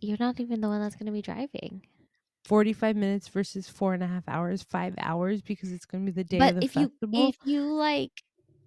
you're 0.00 0.16
not 0.18 0.40
even 0.40 0.60
the 0.60 0.68
one 0.68 0.80
that's 0.80 0.96
going 0.96 1.06
to 1.06 1.12
be 1.12 1.22
driving. 1.22 1.82
Forty-five 2.44 2.94
minutes 2.96 3.28
versus 3.28 3.68
four 3.68 3.92
and 3.92 4.02
a 4.02 4.06
half 4.06 4.28
hours, 4.28 4.62
five 4.62 4.94
hours 4.98 5.42
because 5.42 5.72
it's 5.72 5.84
going 5.84 6.06
to 6.06 6.12
be 6.12 6.14
the 6.14 6.24
day 6.24 6.38
but 6.38 6.48
of 6.48 6.54
the 6.54 6.62
if 6.62 6.74
festival. 6.74 7.24
you 7.24 7.28
if 7.28 7.36
you 7.44 7.62
like 7.62 8.22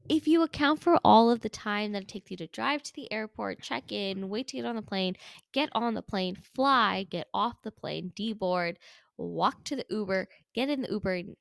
if 0.10 0.28
you 0.28 0.42
account 0.44 0.82
for 0.82 1.00
all 1.06 1.30
of 1.32 1.42
the 1.42 1.50
time 1.50 1.94
that 1.94 2.04
it 2.04 2.08
takes 2.10 2.32
you 2.32 2.38
to 2.38 2.48
drive 2.48 2.84
to 2.84 2.94
the 2.94 3.12
airport, 3.12 3.62
check 3.62 3.92
in, 3.92 4.30
wait 4.30 4.48
to 4.50 4.58
get 4.58 4.66
on 4.66 4.76
the 4.76 4.82
plane, 4.82 5.16
get 5.54 5.70
on 5.74 5.94
the 5.94 6.02
plane, 6.02 6.36
fly, 6.36 7.04
get 7.10 7.28
off 7.34 7.62
the 7.62 7.72
plane, 7.72 8.12
deboard, 8.16 8.78
walk 9.18 9.64
to 9.66 9.76
the 9.76 9.86
Uber, 9.90 10.28
get 10.54 10.70
in 10.70 10.82
the 10.82 10.90
Uber, 10.92 11.14
and 11.14 11.38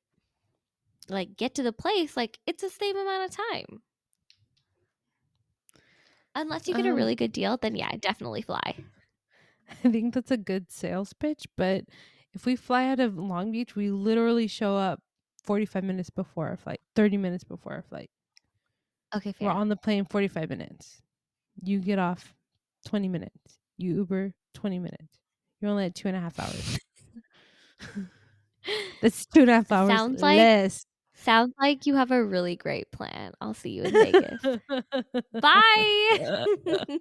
like 1.09 1.35
get 1.37 1.55
to 1.55 1.63
the 1.63 1.73
place, 1.73 2.15
like 2.15 2.39
it's 2.45 2.61
the 2.61 2.69
same 2.69 2.95
amount 2.97 3.25
of 3.31 3.37
time. 3.37 3.81
Unless 6.33 6.67
you 6.67 6.73
get 6.73 6.87
a 6.87 6.93
Um, 6.93 6.95
really 6.95 7.15
good 7.15 7.31
deal, 7.31 7.57
then 7.57 7.75
yeah, 7.75 7.95
definitely 7.97 8.41
fly. 8.41 8.77
I 9.69 9.89
think 9.89 10.13
that's 10.13 10.31
a 10.31 10.37
good 10.37 10.71
sales 10.71 11.13
pitch. 11.13 11.45
But 11.55 11.85
if 12.33 12.45
we 12.45 12.55
fly 12.55 12.87
out 12.87 12.99
of 12.99 13.17
Long 13.17 13.51
Beach, 13.51 13.75
we 13.75 13.89
literally 13.91 14.47
show 14.47 14.75
up 14.75 15.01
forty-five 15.43 15.83
minutes 15.83 16.09
before 16.09 16.47
our 16.47 16.57
flight, 16.57 16.81
thirty 16.95 17.17
minutes 17.17 17.43
before 17.43 17.73
our 17.73 17.81
flight. 17.83 18.09
Okay, 19.15 19.31
fair. 19.33 19.47
We're 19.47 19.53
on 19.53 19.69
the 19.69 19.75
plane 19.75 20.05
45 20.05 20.49
minutes. 20.49 21.01
You 21.63 21.79
get 21.79 21.99
off 21.99 22.33
20 22.87 23.07
minutes. 23.09 23.59
You 23.77 23.95
Uber 23.95 24.33
20 24.53 24.79
minutes. 24.79 25.19
You're 25.61 25.71
only 25.71 25.85
at 25.85 25.95
two 25.95 26.07
and 26.07 26.17
a 26.17 26.19
half 26.19 26.39
hours. 26.39 26.79
That's 29.01 29.25
two 29.25 29.41
and 29.41 29.49
a 29.49 29.53
half 29.55 29.71
hours 29.71 29.89
Sounds 29.89 30.21
like- 30.21 30.37
less. 30.37 30.85
Sounds 31.21 31.53
like 31.59 31.85
you 31.85 31.95
have 31.95 32.11
a 32.11 32.23
really 32.23 32.55
great 32.55 32.89
plan. 32.91 33.33
I'll 33.41 33.53
see 33.53 33.71
you 33.71 33.83
in 33.83 33.91
Vegas. 33.91 34.41
Bye. 35.33 36.47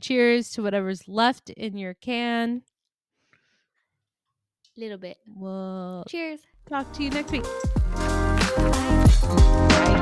Cheers 0.00 0.50
to 0.52 0.62
whatever's 0.62 1.06
left 1.08 1.50
in 1.50 1.76
your 1.76 1.94
can. 1.94 2.62
Little 4.80 4.96
bit. 4.96 5.18
We'll 5.36 6.04
Cheers. 6.08 6.40
talk 6.66 6.90
to 6.94 7.04
you 7.04 7.10
next 7.10 7.32
week. 7.32 7.44
Bye. 7.94 9.96